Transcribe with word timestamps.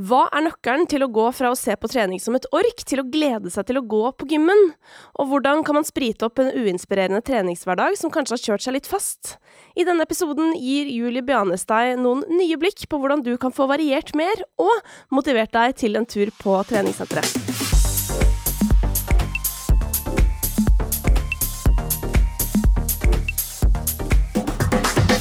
Hva 0.00 0.20
er 0.32 0.46
nøkkelen 0.46 0.86
til 0.88 1.02
å 1.04 1.10
gå 1.12 1.26
fra 1.36 1.50
å 1.52 1.56
se 1.58 1.74
på 1.76 1.88
trening 1.90 2.20
som 2.22 2.36
et 2.38 2.46
ork, 2.56 2.84
til 2.88 3.02
å 3.02 3.06
glede 3.12 3.50
seg 3.52 3.66
til 3.68 3.80
å 3.80 3.84
gå 3.84 4.00
på 4.16 4.28
gymmen? 4.30 4.70
Og 5.20 5.28
hvordan 5.28 5.64
kan 5.66 5.76
man 5.76 5.84
sprite 5.84 6.24
opp 6.28 6.40
en 6.40 6.52
uinspirerende 6.54 7.20
treningshverdag 7.26 7.98
som 8.00 8.12
kanskje 8.14 8.38
har 8.38 8.44
kjørt 8.46 8.64
seg 8.64 8.78
litt 8.78 8.88
fast? 8.88 9.34
I 9.76 9.84
denne 9.84 10.06
episoden 10.06 10.54
gir 10.56 10.88
Julie 10.88 11.26
Bjanes 11.26 11.68
deg 11.68 11.98
noen 12.00 12.24
nye 12.32 12.56
blikk 12.60 12.86
på 12.88 13.02
hvordan 13.02 13.26
du 13.26 13.34
kan 13.42 13.52
få 13.52 13.68
variert 13.68 14.14
mer, 14.16 14.46
og 14.62 14.72
motivert 15.12 15.52
deg 15.58 15.76
til 15.82 16.00
en 16.00 16.08
tur 16.08 16.32
på 16.40 16.56
treningssenteret. 16.70 17.49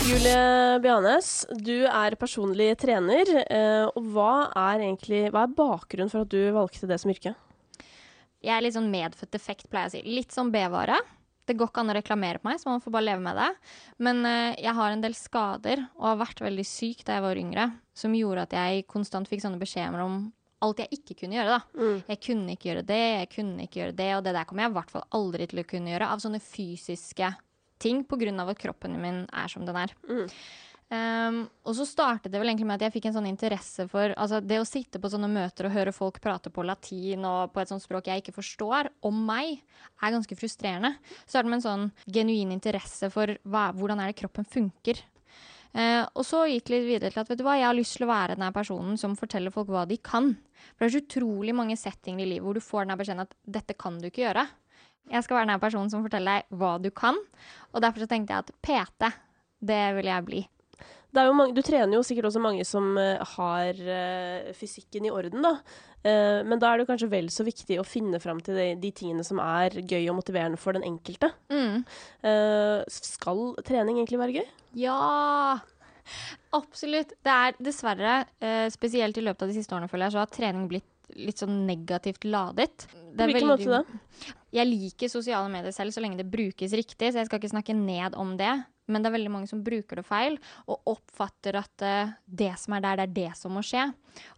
Julie 0.09 0.79
Bianes, 0.81 1.45
du 1.53 1.83
er 1.85 2.15
personlig 2.17 2.71
trener. 2.81 3.29
eh, 3.45 3.85
Og 3.93 4.01
hva 4.15 4.49
er 4.57 4.81
egentlig 4.81 5.29
hva 5.29 5.43
er 5.45 5.53
bakgrunnen 5.53 6.09
for 6.09 6.23
at 6.25 6.31
du 6.33 6.39
valgte 6.55 6.87
det 6.89 6.97
som 6.99 7.11
yrke? 7.11 7.35
Jeg 8.41 8.55
er 8.55 8.63
litt 8.63 8.73
sånn 8.73 8.89
medfødt 8.89 9.29
defekt, 9.35 9.67
pleier 9.69 9.89
jeg 9.89 10.01
å 10.01 10.05
si. 10.05 10.15
Litt 10.15 10.31
sånn 10.33 10.49
B-vare. 10.51 10.97
Det 11.45 11.55
går 11.57 11.69
ikke 11.69 11.81
an 11.83 11.91
å 11.93 11.97
reklamere 11.97 12.39
på 12.39 12.49
meg, 12.49 12.59
så 12.61 12.69
man 12.69 12.81
får 12.81 12.91
bare 12.95 13.05
leve 13.05 13.21
med 13.21 13.37
det. 13.37 13.49
Men 13.99 14.25
eh, 14.25 14.55
jeg 14.63 14.73
har 14.79 14.91
en 14.95 15.01
del 15.03 15.13
skader, 15.17 15.83
og 15.99 16.07
har 16.07 16.17
vært 16.23 16.41
veldig 16.41 16.65
syk 16.65 17.03
da 17.05 17.17
jeg 17.19 17.25
var 17.27 17.41
yngre, 17.41 17.67
som 17.93 18.15
gjorde 18.17 18.47
at 18.47 18.55
jeg 18.57 18.87
konstant 18.89 19.29
fikk 19.29 19.43
sånne 19.45 19.61
beskjeder 19.61 20.01
om 20.05 20.31
alt 20.65 20.81
jeg 20.81 20.89
ikke 20.99 21.19
kunne 21.21 21.37
gjøre. 21.37 21.59
da. 21.59 21.83
Jeg 22.09 22.21
kunne 22.25 22.55
ikke 22.55 22.71
gjøre 22.71 22.85
det, 22.87 23.03
jeg 23.19 23.29
kunne 23.35 23.67
ikke 23.67 23.83
gjøre 23.83 23.95
det, 24.01 24.09
og 24.17 24.23
det 24.25 24.33
der 24.33 24.45
kommer 24.49 24.65
jeg 24.65 24.71
i 24.73 24.77
hvert 24.79 24.91
fall 24.91 25.05
aldri 25.19 25.47
til 25.47 25.61
å 25.61 25.67
kunne 25.69 25.93
gjøre 25.93 26.09
av 26.09 26.23
sånne 26.25 26.41
fysiske 26.43 27.29
ting 27.79 28.03
av 28.39 28.49
at 28.49 28.59
kroppen 28.59 28.99
min 29.01 29.25
er 29.31 29.47
som 29.51 29.65
den 29.65 29.75
er. 29.75 29.93
Um, 30.89 31.43
og 31.69 31.75
så 31.77 31.85
startet 31.85 32.31
det 32.33 32.39
vel 32.41 32.49
egentlig 32.49 32.65
med 32.65 32.79
at 32.79 32.87
jeg 32.87 32.95
fikk 32.95 33.07
en 33.11 33.15
sånn 33.19 33.27
interesse 33.29 33.83
for 33.91 34.09
altså 34.17 34.39
det 34.41 34.57
å 34.57 34.65
sitte 34.65 34.97
på 34.97 35.11
sånne 35.13 35.27
møter 35.29 35.67
og 35.67 35.75
høre 35.75 35.93
folk 35.93 36.17
prate 36.23 36.49
på 36.49 36.65
latin 36.65 37.27
og 37.29 37.51
på 37.53 37.61
et 37.61 37.69
sånt 37.69 37.83
språk 37.83 38.09
jeg 38.09 38.23
ikke 38.23 38.33
forstår, 38.39 38.89
om 39.05 39.19
meg, 39.27 39.59
er 40.01 40.15
ganske 40.15 40.37
frustrerende. 40.39 40.95
Så 41.29 41.37
er 41.37 41.45
det 41.45 41.51
med 41.53 41.59
en 41.59 41.67
sånn 41.67 41.85
genuin 42.09 42.55
interesse 42.55 43.11
for 43.13 43.35
hva, 43.45 43.67
hvordan 43.77 44.01
er 44.01 44.09
det 44.09 44.17
kroppen 44.23 44.49
funker. 44.49 45.03
Uh, 45.77 46.09
og 46.17 46.25
så 46.25 46.47
gikk 46.49 46.65
det 46.65 46.73
litt 46.73 46.87
videre 46.87 47.13
til 47.13 47.21
at 47.21 47.29
vet 47.29 47.37
du 47.37 47.45
hva, 47.45 47.59
jeg 47.59 47.69
har 47.69 47.77
lyst 47.77 47.99
til 47.99 48.07
å 48.07 48.09
være 48.09 48.39
den 48.39 48.55
personen 48.55 48.97
som 48.97 49.13
forteller 49.19 49.53
folk 49.53 49.69
hva 49.69 49.85
de 49.85 49.99
kan. 50.01 50.31
For 50.73 50.87
det 50.87 50.89
er 50.89 50.95
så 50.97 51.03
utrolig 51.05 51.53
mange 51.53 51.77
settinger 51.77 52.25
i 52.25 52.31
livet 52.33 52.47
hvor 52.47 52.57
du 52.57 52.65
får 52.65 52.89
den 52.89 52.97
beskjeden 52.97 53.27
at 53.27 53.37
dette 53.45 53.77
kan 53.77 54.01
du 54.01 54.09
ikke 54.09 54.25
gjøre. 54.25 54.47
Jeg 55.09 55.25
skal 55.25 55.39
være 55.39 55.49
den 55.49 55.61
personen 55.61 55.89
som 55.91 56.05
forteller 56.05 56.39
deg 56.39 56.59
hva 56.59 56.75
du 56.81 56.89
kan. 56.93 57.17
Og 57.73 57.83
derfor 57.83 58.05
så 58.05 58.09
tenkte 58.11 58.35
jeg 58.35 58.45
at 58.45 58.55
PT, 58.65 59.11
det 59.69 59.83
vil 59.97 60.09
jeg 60.11 60.27
bli. 60.27 60.45
Mange, 61.09 61.55
du 61.57 61.63
trener 61.65 61.97
jo 61.97 62.03
sikkert 62.05 62.27
også 62.29 62.41
mange 62.41 62.65
som 62.67 62.91
eh, 63.01 63.21
har 63.31 63.79
uh, 63.81 64.49
fysikken 64.53 65.07
i 65.07 65.13
orden, 65.13 65.41
da. 65.41 65.55
Uh, 66.05 66.45
men 66.45 66.61
da 66.61 66.69
er 66.69 66.79
det 66.79 66.85
kanskje 66.87 67.09
vel 67.09 67.31
så 67.33 67.43
viktig 67.47 67.79
å 67.81 67.87
finne 67.87 68.21
fram 68.21 68.37
til 68.45 68.59
de, 68.59 68.67
de 68.79 68.91
tingene 68.95 69.25
som 69.25 69.41
er 69.41 69.79
gøy 69.81 70.05
og 70.11 70.19
motiverende 70.19 70.59
for 70.61 70.77
den 70.77 70.85
enkelte. 70.85 71.31
Mm. 71.49 71.81
Uh, 72.21 72.85
skal 72.93 73.41
trening 73.65 73.97
egentlig 73.97 74.21
være 74.21 74.37
gøy? 74.37 74.53
Ja! 74.85 75.57
Absolutt. 76.57 77.11
Det 77.25 77.33
er 77.33 77.57
dessverre, 77.61 78.13
spesielt 78.73 79.17
i 79.19 79.21
løpet 79.21 79.43
av 79.45 79.51
de 79.51 79.57
siste 79.59 79.75
årene, 79.75 79.89
føler 79.91 80.07
jeg, 80.07 80.15
så 80.15 80.23
har 80.23 80.31
trening 80.33 80.63
blitt 80.71 80.87
litt 81.17 81.41
sånn 81.41 81.63
negativt 81.67 82.27
ladet. 82.27 82.87
Det 82.89 83.23
På 83.23 83.29
hvilken 83.29 83.49
måte 83.49 83.79
da? 83.79 84.33
Jeg 84.53 84.69
liker 84.69 85.11
sosiale 85.11 85.49
medier 85.51 85.73
selv 85.75 85.93
så 85.93 86.01
lenge 86.03 86.19
det 86.19 86.29
brukes 86.29 86.73
riktig, 86.77 87.11
så 87.11 87.21
jeg 87.21 87.29
skal 87.29 87.41
ikke 87.41 87.53
snakke 87.53 87.77
ned 87.77 88.17
om 88.17 88.35
det. 88.39 88.53
Men 88.89 89.03
det 89.03 89.11
er 89.11 89.15
veldig 89.19 89.31
mange 89.31 89.49
som 89.49 89.61
bruker 89.63 89.99
det 89.99 90.05
feil, 90.07 90.35
og 90.65 90.89
oppfatter 90.89 91.59
at 91.59 91.85
eh, 91.85 92.13
det 92.25 92.51
som 92.57 92.73
er 92.75 92.83
der, 92.85 92.97
det 92.97 93.05
er 93.05 93.15
det 93.19 93.37
som 93.37 93.53
må 93.53 93.61
skje. 93.65 93.85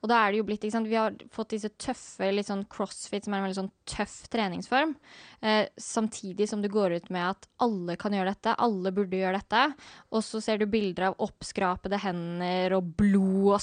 Og 0.03 0.11
da 0.11 0.19
er 0.19 0.33
det 0.33 0.41
jo 0.41 0.47
blitt, 0.49 0.65
ikke 0.65 0.75
sant, 0.75 0.89
Vi 0.91 0.99
har 0.99 1.15
fått 1.31 1.53
disse 1.55 1.71
tøffe 1.79 2.27
litt 2.33 2.49
sånn 2.49 2.65
crossfit, 2.71 3.25
som 3.25 3.33
er 3.33 3.41
en 3.41 3.47
veldig 3.47 3.59
sånn 3.61 3.71
tøff 3.87 4.17
treningsform. 4.33 4.93
Eh, 5.39 5.63
samtidig 5.79 6.49
som 6.51 6.63
du 6.63 6.67
går 6.71 6.97
ut 6.99 7.09
med 7.13 7.29
at 7.31 7.47
alle 7.63 7.95
kan 8.01 8.15
gjøre 8.15 8.35
dette, 8.35 8.57
alle 8.59 8.91
burde 8.95 9.21
gjøre 9.21 9.39
dette. 9.39 9.63
Og 10.11 10.25
så 10.27 10.43
ser 10.43 10.59
du 10.59 10.67
bilder 10.71 11.09
av 11.09 11.23
oppskrapede 11.23 12.01
hender 12.03 12.75
og 12.75 12.91
blod 12.99 13.55
og 13.55 13.61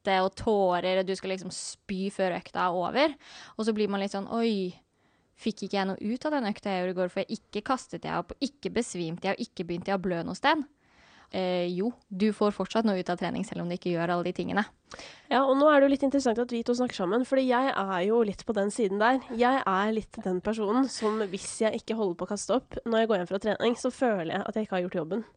svette 0.00 0.20
og 0.24 0.34
tårer, 0.34 1.00
og 1.00 1.06
du 1.06 1.14
skal 1.16 1.34
liksom 1.34 1.50
spy 1.52 2.10
før 2.10 2.38
økta 2.38 2.66
er 2.66 2.72
over. 2.72 3.14
Og 3.58 3.66
så 3.66 3.72
blir 3.72 3.88
man 3.88 4.00
litt 4.00 4.12
sånn 4.12 4.28
Oi, 4.32 4.72
fikk 5.36 5.64
ikke 5.64 5.76
jeg 5.76 5.88
noe 5.88 6.00
ut 6.00 6.24
av 6.26 6.32
den 6.32 6.48
økta 6.48 6.70
jeg 6.70 6.84
gjorde 6.84 6.94
i 6.94 7.00
går, 7.00 7.10
for 7.12 7.22
jeg 7.22 7.40
ikke 7.40 7.66
kastet 7.68 8.04
jeg 8.04 8.16
opp, 8.16 8.32
og 8.32 8.44
ikke 8.44 8.72
besvimte 8.72 9.28
jeg, 9.28 9.36
og 9.36 9.40
ikke 9.40 9.64
begynte 9.64 9.90
jeg 9.90 9.98
å 9.98 10.02
blø 10.02 10.22
noe 10.24 10.36
sted? 10.36 10.64
Eh, 11.30 11.70
jo, 11.70 11.92
du 12.08 12.32
får 12.34 12.50
fortsatt 12.56 12.86
noe 12.88 12.98
ut 12.98 13.10
av 13.12 13.20
trening, 13.20 13.44
selv 13.46 13.62
om 13.62 13.68
du 13.70 13.76
ikke 13.76 13.92
gjør 13.92 14.16
alle 14.16 14.26
de 14.26 14.34
tingene. 14.34 14.64
Ja, 15.30 15.44
og 15.44 15.54
nå 15.60 15.68
er 15.70 15.78
det 15.78 15.86
jo 15.86 15.92
litt 15.92 16.06
interessant 16.08 16.40
at 16.42 16.50
vi 16.50 16.64
to 16.66 16.74
snakker 16.74 16.98
sammen, 16.98 17.22
fordi 17.28 17.44
jeg 17.52 17.70
er 17.70 18.00
jo 18.08 18.18
litt 18.26 18.42
på 18.48 18.56
den 18.56 18.72
siden 18.74 18.98
der. 18.98 19.20
Jeg 19.38 19.62
er 19.62 19.92
litt 19.94 20.18
den 20.24 20.40
personen 20.42 20.90
som 20.90 21.22
hvis 21.30 21.52
jeg 21.62 21.84
ikke 21.84 21.94
holder 22.00 22.18
på 22.18 22.26
å 22.26 22.32
kaste 22.32 22.58
opp 22.58 22.80
når 22.82 23.04
jeg 23.04 23.12
går 23.12 23.22
hjem 23.22 23.30
fra 23.30 23.42
trening, 23.46 23.78
så 23.78 23.94
føler 23.94 24.34
jeg 24.34 24.42
at 24.42 24.58
jeg 24.58 24.66
ikke 24.66 24.76
har 24.80 24.88
gjort 24.88 24.98
jobben. 25.04 25.28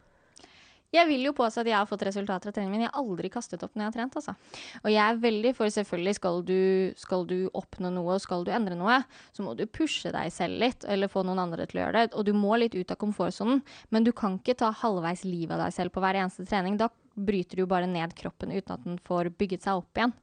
Jeg 0.94 1.08
vil 1.08 1.26
jo 1.26 1.34
påstå 1.36 1.64
at 1.64 1.70
jeg 1.70 1.76
har 1.76 1.88
fått 1.90 2.04
resultater 2.06 2.50
av 2.50 2.54
treningen 2.54 2.74
min. 2.76 2.84
Jeg 2.86 2.92
har 2.92 3.02
aldri 3.02 3.30
kastet 3.32 3.62
opp 3.66 3.74
når 3.74 3.84
jeg 3.84 3.90
har 3.90 3.96
trent. 3.96 4.18
altså. 4.20 4.34
Og 4.82 4.90
jeg 4.92 5.02
er 5.02 5.22
veldig 5.24 5.54
for 5.58 5.74
selvfølgelig 5.76 6.16
skal 6.20 6.42
du, 6.46 6.58
skal 7.00 7.26
du 7.30 7.36
oppnå 7.52 7.90
noe 7.94 8.16
og 8.16 8.22
skal 8.22 8.46
du 8.46 8.52
endre 8.54 8.78
noe, 8.78 9.00
så 9.34 9.46
må 9.46 9.56
du 9.58 9.64
pushe 9.66 10.12
deg 10.14 10.30
selv 10.34 10.60
litt, 10.62 10.86
eller 10.86 11.10
få 11.10 11.24
noen 11.26 11.42
andre 11.46 11.66
til 11.70 11.80
å 11.80 11.86
gjøre 11.86 12.04
det. 12.04 12.14
Og 12.14 12.28
du 12.28 12.32
må 12.36 12.58
litt 12.60 12.76
ut 12.78 12.94
av 12.94 13.00
komfortsonen, 13.00 13.64
men 13.90 14.06
du 14.06 14.12
kan 14.16 14.38
ikke 14.38 14.58
ta 14.62 14.70
halvveis 14.84 15.24
livet 15.26 15.56
av 15.56 15.66
deg 15.66 15.74
selv 15.76 15.94
på 15.94 16.04
hver 16.04 16.20
eneste 16.22 16.46
trening. 16.48 16.78
Da 16.80 16.90
bryter 17.14 17.58
du 17.58 17.66
bare 17.70 17.90
ned 17.90 18.14
kroppen 18.18 18.54
uten 18.54 18.76
at 18.76 18.86
den 18.86 19.02
får 19.02 19.32
bygget 19.38 19.66
seg 19.66 19.82
opp 19.82 19.98
igjen. 19.98 20.14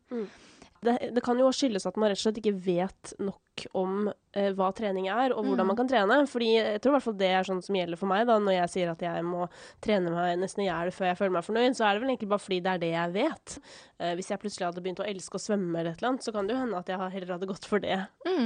Det, 0.82 0.96
det 1.14 1.22
kan 1.22 1.38
jo 1.38 1.52
skyldes 1.54 1.84
at 1.86 1.98
man 2.02 2.10
rett 2.10 2.18
og 2.18 2.24
slett 2.24 2.40
ikke 2.42 2.56
vet 2.66 3.12
nok 3.22 3.66
om 3.78 4.08
eh, 4.10 4.48
hva 4.58 4.72
trening 4.74 5.06
er, 5.14 5.36
og 5.36 5.46
hvordan 5.46 5.68
man 5.70 5.78
kan 5.78 5.90
trene. 5.90 6.16
Fordi 6.30 6.48
jeg 6.56 6.80
tror 6.82 6.94
i 6.94 6.96
hvert 6.96 7.06
fall 7.06 7.18
det 7.20 7.28
er 7.30 7.46
sånn 7.46 7.62
som 7.62 7.78
gjelder 7.78 8.00
for 8.00 8.10
meg, 8.10 8.24
da, 8.26 8.40
når 8.42 8.56
jeg 8.56 8.72
sier 8.74 8.94
at 8.96 9.04
jeg 9.06 9.26
må 9.28 9.46
trene 9.86 10.10
meg 10.14 10.40
nesten 10.42 10.64
i 10.64 10.70
hjel 10.72 10.90
før 10.96 11.12
jeg 11.12 11.20
føler 11.20 11.36
meg 11.36 11.46
fornøyd, 11.46 11.78
så 11.78 11.86
er 11.86 11.94
det 11.94 12.02
vel 12.02 12.14
egentlig 12.16 12.32
bare 12.32 12.46
fordi 12.48 12.60
det 12.66 12.72
er 12.74 12.82
det 12.82 12.90
jeg 12.96 13.14
vet. 13.20 13.58
Eh, 14.02 14.16
hvis 14.18 14.32
jeg 14.34 14.42
plutselig 14.42 14.68
hadde 14.72 14.84
begynt 14.88 15.04
å 15.04 15.10
elske 15.12 15.38
å 15.38 15.44
svømme 15.46 15.76
eller 15.76 15.92
et 15.94 16.02
eller 16.02 16.14
annet, 16.16 16.26
så 16.26 16.34
kan 16.34 16.50
det 16.50 16.56
jo 16.56 16.64
hende 16.64 16.82
at 16.82 16.90
jeg 16.90 17.14
heller 17.18 17.36
hadde 17.36 17.52
gått 17.54 17.70
for 17.70 17.84
det 17.86 18.00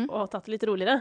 og 0.09 0.27
tatt 0.33 0.49
det 0.49 0.57
litt 0.57 0.67
roligere. 0.67 0.97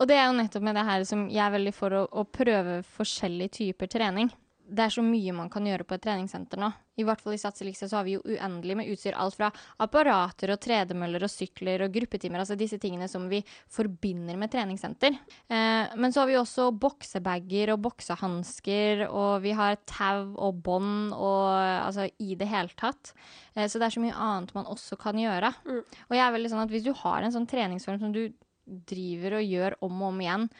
Og 0.00 0.06
det 0.08 0.20
er 0.20 0.30
jo 0.30 0.36
nettopp 0.38 0.64
med 0.64 0.78
det 0.78 0.86
her 0.86 1.02
som 1.08 1.26
jeg 1.28 1.42
er 1.44 1.56
veldig 1.56 1.74
for 1.76 1.98
å, 1.98 2.04
å 2.06 2.24
prøve 2.30 2.78
forskjellige 2.94 3.56
typer 3.58 3.90
trening. 3.90 4.30
Det 4.70 4.84
er 4.84 4.92
så 4.94 5.02
mye 5.02 5.32
man 5.34 5.50
kan 5.50 5.66
gjøre 5.66 5.84
på 5.86 5.96
et 5.96 6.02
treningssenter 6.04 6.60
nå. 6.60 6.68
I 7.00 7.04
hvert 7.06 7.22
fall 7.22 7.34
i 7.34 7.40
Sats 7.40 7.62
Elixia 7.64 7.88
så 7.88 7.98
har 7.98 8.04
vi 8.06 8.14
jo 8.16 8.22
uendelig 8.22 8.76
med 8.78 8.90
utstyr. 8.92 9.16
Alt 9.18 9.36
fra 9.38 9.48
apparater 9.82 10.52
og 10.54 10.60
tredemøller 10.62 11.24
og 11.26 11.32
sykler 11.32 11.84
og 11.86 11.94
gruppetimer. 11.94 12.42
Altså 12.42 12.58
disse 12.60 12.78
tingene 12.82 13.08
som 13.10 13.24
vi 13.30 13.40
forbinder 13.72 14.38
med 14.38 14.52
treningssenter. 14.52 15.16
Eh, 15.50 15.96
men 15.96 16.14
så 16.14 16.22
har 16.22 16.30
vi 16.30 16.38
også 16.38 16.68
boksebager 16.76 17.74
og 17.74 17.82
boksehansker, 17.88 19.06
og 19.08 19.40
vi 19.46 19.56
har 19.58 19.80
tau 19.88 20.36
og 20.36 20.60
bånd 20.66 21.16
og 21.16 21.48
altså 21.56 22.06
i 22.22 22.36
det 22.38 22.50
hele 22.50 22.70
tatt. 22.78 23.14
Eh, 23.56 23.66
så 23.66 23.80
det 23.80 23.88
er 23.88 23.96
så 23.96 24.04
mye 24.04 24.18
annet 24.28 24.54
man 24.56 24.70
også 24.70 25.00
kan 25.00 25.18
gjøre. 25.18 25.54
Og 26.08 26.16
jeg 26.18 26.24
er 26.26 26.36
veldig 26.36 26.52
sånn 26.52 26.64
at 26.66 26.74
hvis 26.74 26.86
du 26.86 26.92
har 27.02 27.24
en 27.24 27.34
sånn 27.34 27.48
treningsform 27.50 28.02
som 28.02 28.14
du 28.14 28.26
driver 28.66 29.40
og 29.40 29.46
gjør 29.46 29.80
om 29.86 30.02
og 30.02 30.12
om 30.12 30.22
igjen, 30.22 30.50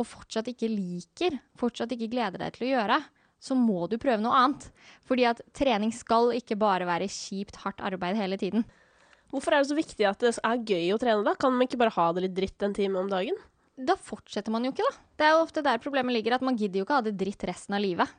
og 0.00 0.08
fortsatt 0.08 0.48
ikke 0.48 0.70
liker, 0.72 1.36
fortsatt 1.60 1.92
ikke 1.94 2.08
gleder 2.12 2.40
deg 2.40 2.54
til 2.56 2.66
å 2.66 2.70
gjøre, 2.72 3.00
så 3.40 3.56
må 3.56 3.86
du 3.88 3.96
prøve 4.00 4.20
noe 4.22 4.36
annet. 4.36 4.68
Fordi 5.08 5.26
at 5.30 5.40
trening 5.56 5.92
skal 5.96 6.34
ikke 6.36 6.58
bare 6.60 6.88
være 6.88 7.08
kjipt, 7.10 7.62
hardt 7.64 7.80
arbeid 7.84 8.20
hele 8.20 8.38
tiden. 8.40 8.66
Hvorfor 9.30 9.54
er 9.54 9.62
det 9.62 9.70
så 9.70 9.78
viktig 9.78 10.06
at 10.08 10.22
det 10.22 10.34
er 10.36 10.66
gøy 10.66 10.90
å 10.94 10.98
trene, 11.00 11.22
da? 11.26 11.36
Kan 11.38 11.54
man 11.54 11.66
ikke 11.66 11.78
bare 11.80 11.94
ha 11.94 12.10
det 12.12 12.26
litt 12.26 12.36
dritt 12.36 12.66
en 12.66 12.76
time 12.76 12.98
om 13.00 13.10
dagen? 13.10 13.38
Da 13.80 13.94
fortsetter 13.96 14.52
man 14.52 14.66
jo 14.66 14.74
ikke, 14.74 14.84
da. 14.84 14.98
Det 15.16 15.24
er 15.24 15.30
jo 15.32 15.44
ofte 15.44 15.62
der 15.64 15.80
problemet 15.80 16.12
ligger, 16.12 16.34
at 16.36 16.44
man 16.44 16.56
gidder 16.58 16.80
jo 16.80 16.84
ikke 16.84 16.98
ha 16.98 17.04
det 17.04 17.14
dritt 17.20 17.44
resten 17.48 17.76
av 17.76 17.80
livet. 17.80 18.10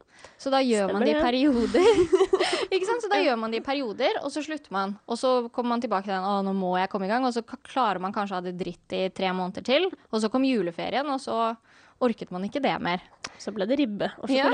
Så 0.41 0.49
da 0.53 0.61
gjør 0.63 0.93
man 0.95 1.05
det 1.05 1.13
i 1.13 1.21
perioder. 1.21 2.01
ikke 2.73 2.87
sant? 2.87 3.03
Så 3.03 3.09
da 3.11 3.19
gjør 3.21 3.37
man 3.41 3.53
det 3.53 3.61
i 3.61 3.65
perioder, 3.65 4.21
og 4.23 4.33
så 4.33 4.41
slutter 4.45 4.73
man. 4.73 4.95
Og 5.05 5.19
så 5.21 5.33
kommer 5.53 5.75
man 5.75 5.83
tilbake 5.83 6.07
til 6.07 6.15
den, 6.15 6.25
å, 6.25 6.39
nå 6.45 6.55
må 6.57 6.73
jeg 6.79 6.89
komme 6.93 7.09
i 7.09 7.11
gang, 7.11 7.27
og 7.27 7.35
så 7.35 7.43
klarer 7.45 8.01
man 8.01 8.15
kanskje 8.15 8.37
å 8.37 8.39
ha 8.39 8.45
det 8.47 8.55
dritt 8.57 8.97
i 8.97 9.03
tre 9.13 9.33
måneder 9.37 9.65
til. 9.67 9.89
Og 10.09 10.23
så 10.23 10.31
kom 10.33 10.47
juleferien, 10.47 11.09
og 11.13 11.21
så 11.21 11.51
orket 12.01 12.33
man 12.33 12.47
ikke 12.47 12.63
det 12.63 12.77
mer. 12.81 13.03
Så 13.41 13.53
ble 13.55 13.65
det 13.69 13.79
ribbe 13.79 14.11
og 14.21 14.29
Ja. 14.29 14.49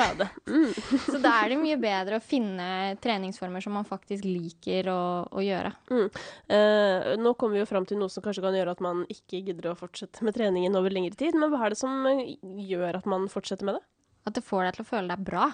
Mm. 0.48 0.72
Så 1.12 1.20
da 1.20 1.34
er 1.42 1.52
det 1.52 1.60
mye 1.60 1.78
bedre 1.82 2.20
å 2.20 2.24
finne 2.24 2.96
treningsformer 3.04 3.64
som 3.64 3.76
man 3.76 3.88
faktisk 3.88 4.24
liker 4.28 4.88
å, 4.94 5.02
å 5.28 5.44
gjøre. 5.44 5.74
Mm. 5.92 6.08
Eh, 6.56 7.12
nå 7.20 7.36
kommer 7.36 7.58
vi 7.58 7.66
jo 7.66 7.70
fram 7.70 7.88
til 7.90 8.00
noe 8.00 8.14
som 8.14 8.24
kanskje 8.26 8.46
kan 8.46 8.56
gjøre 8.56 8.78
at 8.78 8.84
man 8.84 9.04
ikke 9.12 9.44
gidder 9.44 9.74
å 9.74 9.78
fortsette 9.80 10.24
med 10.24 10.38
treningen 10.38 10.80
over 10.80 10.94
lengre 10.94 11.20
tid. 11.20 11.36
Men 11.36 11.52
hva 11.52 11.66
er 11.68 11.76
det 11.76 11.82
som 11.82 12.08
eh, 12.10 12.38
gjør 12.42 13.02
at 13.02 13.10
man 13.10 13.28
fortsetter 13.32 13.68
med 13.68 13.80
det? 13.80 13.86
At 14.28 14.36
det 14.40 14.44
får 14.48 14.68
deg 14.68 14.78
til 14.78 14.88
å 14.88 14.92
føle 14.96 15.12
deg 15.12 15.28
bra. 15.28 15.52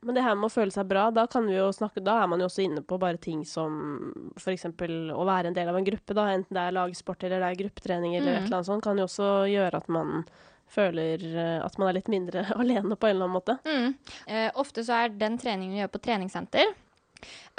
Men 0.00 0.16
det 0.16 0.22
her 0.24 0.36
med 0.38 0.48
å 0.48 0.52
føle 0.52 0.72
seg 0.72 0.86
bra, 0.88 1.08
da, 1.12 1.26
kan 1.28 1.44
vi 1.44 1.58
jo 1.58 1.66
snakke, 1.76 2.00
da 2.04 2.22
er 2.22 2.28
man 2.32 2.40
jo 2.40 2.46
også 2.48 2.62
inne 2.64 2.80
på 2.80 2.96
bare 3.00 3.20
ting 3.20 3.42
som 3.44 3.74
f.eks. 4.40 4.64
å 4.72 5.26
være 5.28 5.50
en 5.50 5.56
del 5.56 5.68
av 5.68 5.76
en 5.76 5.84
gruppe. 5.84 6.16
da, 6.16 6.30
Enten 6.32 6.56
det 6.56 6.62
er 6.62 6.76
lagsport 6.76 7.26
eller 7.26 7.42
det 7.42 7.50
er 7.50 7.58
gruppetrening 7.60 8.16
eller 8.16 8.38
et 8.38 8.46
eller 8.46 8.60
annet 8.62 8.70
sånt, 8.70 8.84
kan 8.86 8.96
jo 8.96 9.04
også 9.04 9.28
gjøre 9.52 9.82
at 9.82 9.92
man 9.92 10.24
føler 10.70 11.24
eh, 11.30 11.56
at 11.64 11.78
man 11.78 11.90
er 11.90 11.98
litt 11.98 12.10
mindre 12.12 12.44
alene 12.60 12.96
på 12.96 13.08
en 13.08 13.16
eller 13.16 13.28
annen 13.28 13.38
måte. 13.38 13.58
Mm. 13.66 14.14
Eh, 14.26 14.48
ofte 14.60 14.84
så 14.86 15.02
er 15.02 15.18
den 15.20 15.38
treningen 15.40 15.74
vi 15.76 15.82
gjør 15.82 15.92
på 15.96 16.04
treningssenter, 16.06 16.72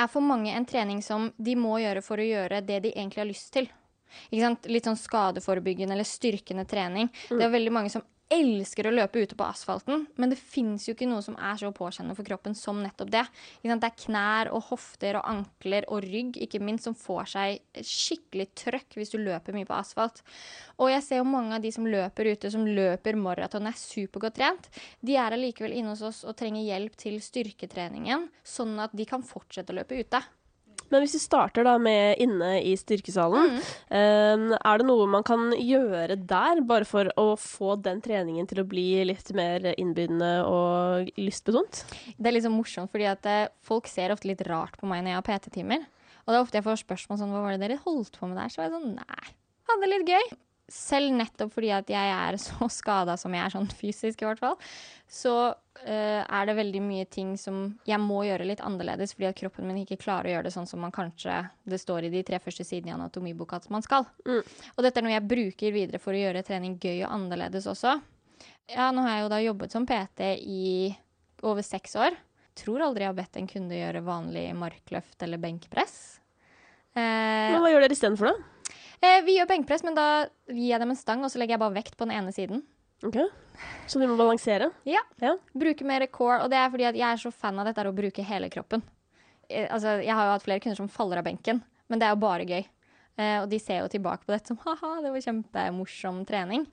er 0.02 0.10
for 0.10 0.26
mange 0.26 0.54
en 0.58 0.66
trening 0.66 1.04
som 1.06 1.30
de 1.38 1.54
må 1.60 1.76
gjøre 1.84 2.02
for 2.02 2.22
å 2.22 2.26
gjøre 2.26 2.64
det 2.66 2.80
de 2.88 2.96
egentlig 2.96 3.22
har 3.22 3.30
lyst 3.30 3.52
til. 3.54 3.70
Litt 4.32 4.88
sånn 4.88 4.98
skadeforebyggende 5.00 5.96
eller 5.96 6.08
styrkende 6.08 6.66
trening. 6.68 7.12
Det 7.30 7.46
er 7.46 7.54
veldig 7.54 7.72
mange 7.72 7.94
som 7.94 8.04
elsker 8.32 8.88
å 8.88 8.94
løpe 8.94 9.22
ute 9.24 9.36
på 9.38 9.46
asfalten, 9.46 10.06
men 10.16 10.32
det 10.32 10.40
fins 10.40 10.88
jo 10.88 10.96
ikke 10.96 11.08
noe 11.10 11.24
som 11.26 11.36
er 11.36 11.60
så 11.60 11.72
påkjennende 11.76 12.16
for 12.18 12.28
kroppen 12.28 12.56
som 12.58 12.80
nettopp 12.82 13.12
det. 13.14 13.24
Det 13.64 13.76
er 13.76 13.98
knær 14.06 14.52
og 14.56 14.66
hofter 14.70 15.20
og 15.20 15.28
ankler 15.28 15.88
og 15.92 16.06
rygg 16.06 16.40
ikke 16.46 16.62
minst 16.64 16.88
som 16.88 16.98
får 16.98 17.32
seg 17.34 17.84
skikkelig 17.88 18.48
trøkk 18.64 18.98
hvis 19.00 19.14
du 19.14 19.20
løper 19.22 19.56
mye 19.56 19.68
på 19.70 19.78
asfalt. 19.78 20.24
Og 20.80 20.92
jeg 20.94 21.06
ser 21.06 21.22
jo 21.22 21.30
mange 21.30 21.58
av 21.58 21.64
de 21.64 21.72
som 21.76 21.88
løper 21.88 22.32
ute, 22.34 22.52
som 22.54 22.66
løper 22.68 23.20
maraton, 23.20 23.68
er 23.68 23.78
supergodt 23.78 24.40
trent. 24.40 24.70
De 25.04 25.18
er 25.20 25.36
allikevel 25.36 25.76
inne 25.78 25.94
hos 25.94 26.06
oss 26.08 26.24
og 26.26 26.38
trenger 26.40 26.66
hjelp 26.66 26.96
til 27.00 27.20
styrketreningen, 27.22 28.30
sånn 28.44 28.78
at 28.82 28.96
de 28.96 29.08
kan 29.10 29.26
fortsette 29.26 29.76
å 29.76 29.82
løpe 29.82 30.00
ute. 30.00 30.24
Men 30.92 31.04
hvis 31.04 31.16
vi 31.16 31.22
starter 31.24 31.66
da 31.68 31.78
med 31.82 32.20
inne 32.22 32.58
i 32.68 32.74
styrkesalen, 32.80 33.58
eh, 33.90 34.44
er 34.60 34.82
det 34.82 34.88
noe 34.88 35.08
man 35.10 35.26
kan 35.28 35.50
gjøre 35.56 36.20
der, 36.20 36.62
bare 36.68 36.88
for 36.88 37.08
å 37.20 37.34
få 37.40 37.78
den 37.82 38.04
treningen 38.04 38.50
til 38.50 38.64
å 38.64 38.68
bli 38.68 39.06
litt 39.08 39.32
mer 39.38 39.72
innbydende 39.72 40.34
og 40.44 41.12
lystbetont? 41.18 41.84
Det 42.18 42.32
er 42.32 42.44
sånn 42.44 42.58
morsomt, 42.58 42.92
fordi 42.92 43.08
at 43.10 43.26
eh, 43.30 43.48
folk 43.64 43.88
ser 43.92 44.14
ofte 44.14 44.30
litt 44.30 44.44
rart 44.50 44.78
på 44.80 44.90
meg 44.90 45.06
når 45.06 45.16
jeg 45.16 45.22
har 45.22 45.28
PT-timer. 45.30 45.90
Og 46.22 46.32
det 46.32 46.38
er 46.38 46.44
ofte 46.46 46.60
jeg 46.60 46.68
får 46.68 46.84
spørsmål 46.84 47.18
sånn 47.18 47.32
Hva 47.34 47.42
var 47.44 47.56
det 47.56 47.64
dere 47.64 47.82
holdt 47.82 48.20
på 48.20 48.30
med 48.30 48.38
der? 48.38 48.52
Så 48.52 48.62
var 48.62 48.70
jeg 48.70 48.76
sånn 48.78 48.94
Nei, 49.00 49.36
hadde 49.72 49.88
det 49.88 49.94
litt 49.96 50.12
gøy. 50.12 50.34
Selv 50.72 51.12
nettopp 51.18 51.52
fordi 51.56 51.74
at 51.76 51.90
jeg 51.92 52.14
er 52.16 52.38
så 52.46 52.70
skada 52.72 53.18
som 53.20 53.34
jeg 53.36 53.44
er, 53.44 53.54
sånn 53.54 53.68
fysisk 53.70 54.24
i 54.24 54.30
hvert 54.30 54.42
fall, 54.42 54.56
så 55.12 55.36
uh, 55.52 56.22
er 56.24 56.48
det 56.48 56.56
veldig 56.56 56.82
mye 56.86 57.08
ting 57.12 57.34
som 57.40 57.66
jeg 57.88 58.00
må 58.00 58.22
gjøre 58.28 58.48
litt 58.48 58.64
annerledes, 58.64 59.12
fordi 59.18 59.28
at 59.28 59.40
kroppen 59.42 59.68
min 59.68 59.82
ikke 59.84 60.00
klarer 60.00 60.30
å 60.30 60.36
gjøre 60.38 60.48
det 60.48 60.56
sånn 60.56 60.70
som 60.70 60.84
man 60.84 60.96
kanskje 60.96 61.42
det 61.68 61.82
står 61.82 62.08
i 62.08 62.14
de 62.14 62.24
tre 62.28 62.40
første 62.44 62.64
sidene 62.68 62.94
i 62.94 62.96
anatomiboka 62.96 63.60
at 63.60 63.68
man 63.74 63.84
skal. 63.84 64.08
Mm. 64.24 64.42
Og 64.78 64.88
dette 64.88 65.02
er 65.02 65.08
noe 65.08 65.18
jeg 65.18 65.30
bruker 65.34 65.76
videre 65.76 66.00
for 66.00 66.16
å 66.16 66.24
gjøre 66.24 66.46
trening 66.48 66.80
gøy 66.80 67.04
og 67.04 67.12
annerledes 67.12 67.68
også. 67.70 68.00
Ja, 68.72 68.90
nå 68.96 69.04
har 69.04 69.18
jeg 69.18 69.26
jo 69.26 69.32
da 69.34 69.42
jobbet 69.44 69.74
som 69.76 69.86
PT 69.88 70.34
i 70.48 70.66
over 71.44 71.66
seks 71.66 71.98
år. 72.00 72.16
Tror 72.58 72.84
aldri 72.86 73.06
jeg 73.06 73.12
har 73.12 73.18
bedt 73.18 73.38
en 73.40 73.50
kunde 73.50 73.78
gjøre 73.78 74.04
vanlig 74.06 74.46
markløft 74.58 75.24
eller 75.26 75.42
benkpress. 75.42 76.22
Eh, 76.96 77.52
Men 77.52 77.62
hva 77.64 77.72
gjør 77.72 77.86
dere 77.86 77.96
istedenfor, 77.96 78.32
da? 78.32 78.61
Eh, 79.06 79.22
vi 79.26 79.38
gjør 79.38 79.50
benkpress, 79.50 79.84
men 79.88 79.98
da 79.98 80.08
gir 80.50 80.70
jeg 80.72 80.82
dem 80.84 80.94
en 80.94 81.00
stang, 81.00 81.24
og 81.26 81.32
så 81.34 81.42
legger 81.42 81.58
jeg 81.58 81.64
bare 81.64 81.78
vekt 81.80 81.98
på 81.98 82.08
den 82.08 82.16
ene 82.18 82.34
siden. 82.36 82.64
Ok, 83.02 83.18
Så 83.90 83.98
du 84.00 84.06
må 84.06 84.16
balansere? 84.18 84.70
Ja. 84.86 85.02
Ja. 85.22 85.36
Bruke 85.58 85.86
mer 85.86 86.06
core, 86.14 86.44
og 86.44 86.52
det 86.54 86.60
er 86.62 86.70
fordi 86.70 86.86
at 86.86 86.98
jeg 87.00 87.08
er 87.08 87.22
så 87.22 87.32
fan 87.34 87.58
av 87.58 87.66
dette 87.66 87.86
å 87.90 87.96
bruke 87.98 88.26
hele 88.26 88.50
kroppen. 88.54 88.84
Eh, 89.50 89.66
altså, 89.68 89.98
jeg 90.02 90.14
har 90.14 90.28
jo 90.28 90.36
hatt 90.36 90.46
flere 90.46 90.62
kunder 90.64 90.78
som 90.78 90.92
faller 90.92 91.22
av 91.22 91.26
benken, 91.26 91.64
men 91.90 92.02
det 92.02 92.08
er 92.08 92.14
jo 92.14 92.22
bare 92.22 92.46
gøy. 92.46 92.62
Eh, 93.18 93.38
og 93.42 93.50
de 93.52 93.60
ser 93.60 93.82
jo 93.82 93.90
tilbake 93.92 94.26
på 94.28 94.36
dette 94.36 94.54
som 94.54 94.60
ha-ha, 94.66 95.00
det 95.02 95.14
var 95.14 95.26
kjempemorsom 95.26 96.22
trening. 96.30 96.68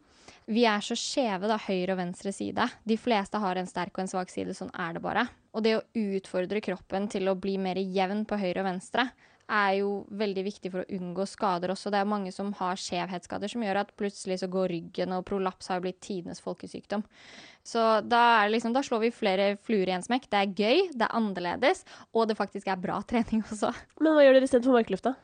Vi 0.49 0.65
er 0.69 0.85
så 0.85 0.97
skjeve, 0.97 1.49
da, 1.49 1.59
høyre 1.61 1.95
og 1.95 2.01
venstre 2.01 2.33
side. 2.33 2.65
De 2.89 2.97
fleste 3.01 3.41
har 3.41 3.57
en 3.61 3.69
sterk 3.69 3.97
og 3.97 4.05
en 4.05 4.13
svak 4.13 4.31
side, 4.33 4.55
sånn 4.57 4.73
er 4.77 4.97
det 4.97 5.03
bare. 5.05 5.27
Og 5.57 5.65
det 5.65 5.75
å 5.77 5.85
utfordre 5.97 6.61
kroppen 6.65 7.09
til 7.13 7.29
å 7.29 7.37
bli 7.41 7.57
mer 7.61 7.81
jevn 7.81 8.25
på 8.29 8.39
høyre 8.41 8.63
og 8.63 8.69
venstre 8.69 9.09
er 9.49 9.79
jo 9.79 9.91
veldig 10.21 10.45
viktig 10.47 10.71
for 10.73 10.85
å 10.85 10.97
unngå 10.99 11.25
skader 11.29 11.73
også. 11.73 11.93
Det 11.93 12.01
er 12.03 12.09
mange 12.09 12.33
som 12.35 12.51
har 12.59 12.81
skjevhetsskader 12.81 13.51
som 13.53 13.65
gjør 13.65 13.81
at 13.83 13.95
plutselig 13.99 14.41
så 14.43 14.49
går 14.53 14.69
ryggen, 14.75 15.15
og 15.17 15.25
prolaps 15.29 15.71
har 15.73 15.81
blitt 15.85 16.01
tidenes 16.05 16.43
folkesykdom. 16.45 17.05
Så 17.67 17.85
da, 18.05 18.45
liksom, 18.49 18.75
da 18.77 18.83
slår 18.85 19.07
vi 19.07 19.15
flere 19.15 19.49
fluer 19.65 19.89
i 19.89 19.97
en 19.97 20.05
smekk. 20.05 20.29
Det 20.33 20.43
er 20.43 20.53
gøy, 20.53 20.85
det 20.93 21.09
er 21.09 21.17
annerledes, 21.17 21.85
og 22.13 22.29
det 22.29 22.39
faktisk 22.39 22.69
er 22.69 22.81
bra 22.81 23.01
trening 23.11 23.43
også. 23.49 23.73
Men 24.03 24.17
hva 24.17 24.27
gjør 24.27 24.39
dere 24.39 24.51
istedenfor 24.51 24.79
markløfta? 24.79 25.17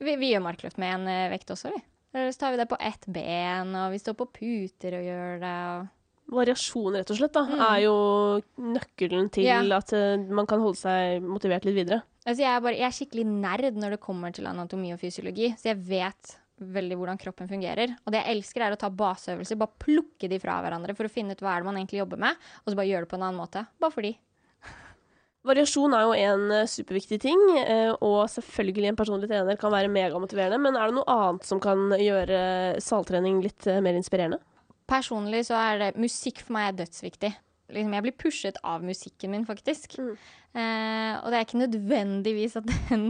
Vi, 0.00 0.16
vi 0.16 0.32
gjør 0.32 0.44
markløft 0.46 0.80
med 0.80 0.96
en 0.96 1.08
eh, 1.12 1.30
vekt 1.32 1.54
også, 1.54 1.72
vi. 1.74 1.82
Eller 2.14 2.32
Så 2.34 2.42
tar 2.42 2.54
vi 2.54 2.58
det 2.58 2.70
på 2.70 2.78
ett 2.82 3.06
ben, 3.06 3.74
og 3.78 3.92
vi 3.92 4.00
står 4.02 4.16
på 4.18 4.30
puter 4.40 4.98
og 4.98 5.06
gjør 5.06 5.42
det. 5.44 5.56
og... 5.70 5.96
Variasjon, 6.30 6.94
rett 6.94 7.10
og 7.10 7.18
slett, 7.18 7.34
da, 7.34 7.42
er 7.72 7.80
jo 7.84 7.94
nøkkelen 8.62 9.30
til 9.34 9.48
yeah. 9.48 9.66
at 9.74 9.94
eh, 9.96 10.20
man 10.30 10.46
kan 10.50 10.62
holde 10.62 10.78
seg 10.78 11.24
motivert 11.26 11.66
litt 11.66 11.78
videre. 11.80 12.04
Altså, 12.22 12.44
jeg, 12.44 12.52
er 12.52 12.62
bare, 12.62 12.78
jeg 12.78 12.86
er 12.86 12.94
skikkelig 12.94 13.26
nerd 13.26 13.80
når 13.80 13.96
det 13.96 14.04
kommer 14.04 14.34
til 14.34 14.46
anatomi 14.46 14.92
og 14.94 15.00
fysiologi, 15.00 15.50
så 15.58 15.72
jeg 15.72 15.80
vet 15.88 16.36
veldig 16.60 16.98
hvordan 17.00 17.18
kroppen 17.20 17.48
fungerer. 17.50 17.96
Og 18.04 18.12
det 18.12 18.20
jeg 18.20 18.36
elsker, 18.36 18.62
er 18.62 18.76
å 18.76 18.80
ta 18.80 18.90
baseøvelser, 18.92 19.58
bare 19.58 19.80
plukke 19.82 20.28
de 20.30 20.38
fra 20.42 20.58
hverandre 20.62 20.94
for 20.94 21.08
å 21.08 21.12
finne 21.12 21.34
ut 21.34 21.42
hva 21.42 21.56
er 21.56 21.64
det 21.64 21.70
man 21.70 21.80
egentlig 21.80 22.02
jobber 22.02 22.20
med, 22.22 22.50
og 22.62 22.70
så 22.70 22.78
bare 22.78 22.90
gjøre 22.90 23.06
det 23.06 23.12
på 23.12 23.18
en 23.18 23.24
annen 23.26 23.40
måte. 23.40 23.64
Bare 23.82 23.96
fordi. 23.96 24.12
Variasjon 25.48 25.96
er 25.96 26.04
jo 26.04 26.16
en 26.20 26.44
eh, 26.52 26.68
superviktig 26.68 27.18
ting, 27.24 27.42
eh, 27.64 27.90
og 27.96 28.20
selvfølgelig 28.28 28.92
en 28.92 29.00
personlig 29.00 29.30
trener 29.32 29.58
kan 29.58 29.72
være 29.72 29.90
megamotiverende, 29.90 30.60
men 30.62 30.76
er 30.76 30.90
det 30.92 30.98
noe 31.00 31.16
annet 31.16 31.48
som 31.48 31.62
kan 31.64 31.88
gjøre 31.96 32.44
saltrening 32.84 33.40
litt 33.48 33.66
mer 33.80 33.96
inspirerende? 33.96 34.42
Personlig 34.90 35.46
så 35.48 35.58
er 35.60 35.80
det 35.84 35.94
Musikk 36.00 36.42
for 36.44 36.56
meg 36.58 36.70
er 36.70 36.82
dødsviktig. 36.82 37.30
Liksom, 37.70 37.92
jeg 37.94 38.02
blir 38.02 38.16
pushet 38.18 38.56
av 38.66 38.82
musikken 38.82 39.30
min, 39.30 39.44
faktisk. 39.46 39.94
Mm. 40.02 40.14
Eh, 40.58 41.12
og 41.20 41.30
det 41.30 41.38
er 41.38 41.44
ikke 41.44 41.60
nødvendigvis 41.60 42.56
at 42.58 42.66
den 42.88 43.04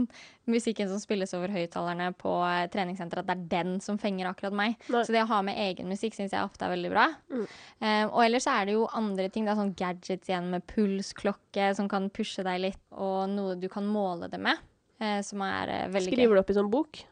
musikken 0.51 0.91
som 0.91 1.01
spilles 1.01 1.33
over 1.37 1.53
høyttalerne 1.55 2.11
på 2.21 2.35
eh, 2.45 2.67
treningssenteret, 2.73 3.25
at 3.25 3.31
det 3.31 3.39
er 3.39 3.65
den 3.65 3.81
som 3.81 3.97
fenger 4.01 4.29
akkurat 4.29 4.57
meg. 4.57 4.77
Nei. 4.93 5.05
Så 5.07 5.17
det 5.17 5.25
å 5.25 5.31
ha 5.33 5.41
med 5.47 5.61
egen 5.65 5.89
musikk 5.89 6.19
syns 6.19 6.37
jeg 6.37 6.45
ofte 6.45 6.69
er 6.69 6.75
veldig 6.75 6.93
bra. 6.93 7.07
Mm. 7.33 7.47
Eh, 7.47 8.05
og 8.11 8.21
ellers 8.27 8.49
er 8.53 8.69
det 8.69 8.77
jo 8.77 8.85
andre 9.01 9.31
ting. 9.33 9.49
Det 9.49 9.55
er 9.55 9.63
sånn 9.63 9.77
gadgets 9.79 10.29
igjen 10.29 10.53
med 10.53 10.67
pulsklokke 10.69 11.73
som 11.79 11.89
kan 11.89 12.13
pushe 12.13 12.45
deg 12.45 12.67
litt, 12.69 12.85
og 12.93 13.31
noe 13.33 13.57
du 13.61 13.71
kan 13.73 13.89
måle 13.89 14.29
det 14.29 14.43
med. 14.45 14.61
Eh, 15.01 15.23
som 15.25 15.41
er 15.47 15.73
eh, 15.73 15.87
veldig 15.89 16.13
gøy. 16.13 16.19
Skriver 16.19 16.37
du 16.37 16.45
opp 16.45 16.53
i 16.53 16.61
sånn 16.61 16.73
bok? 16.73 17.05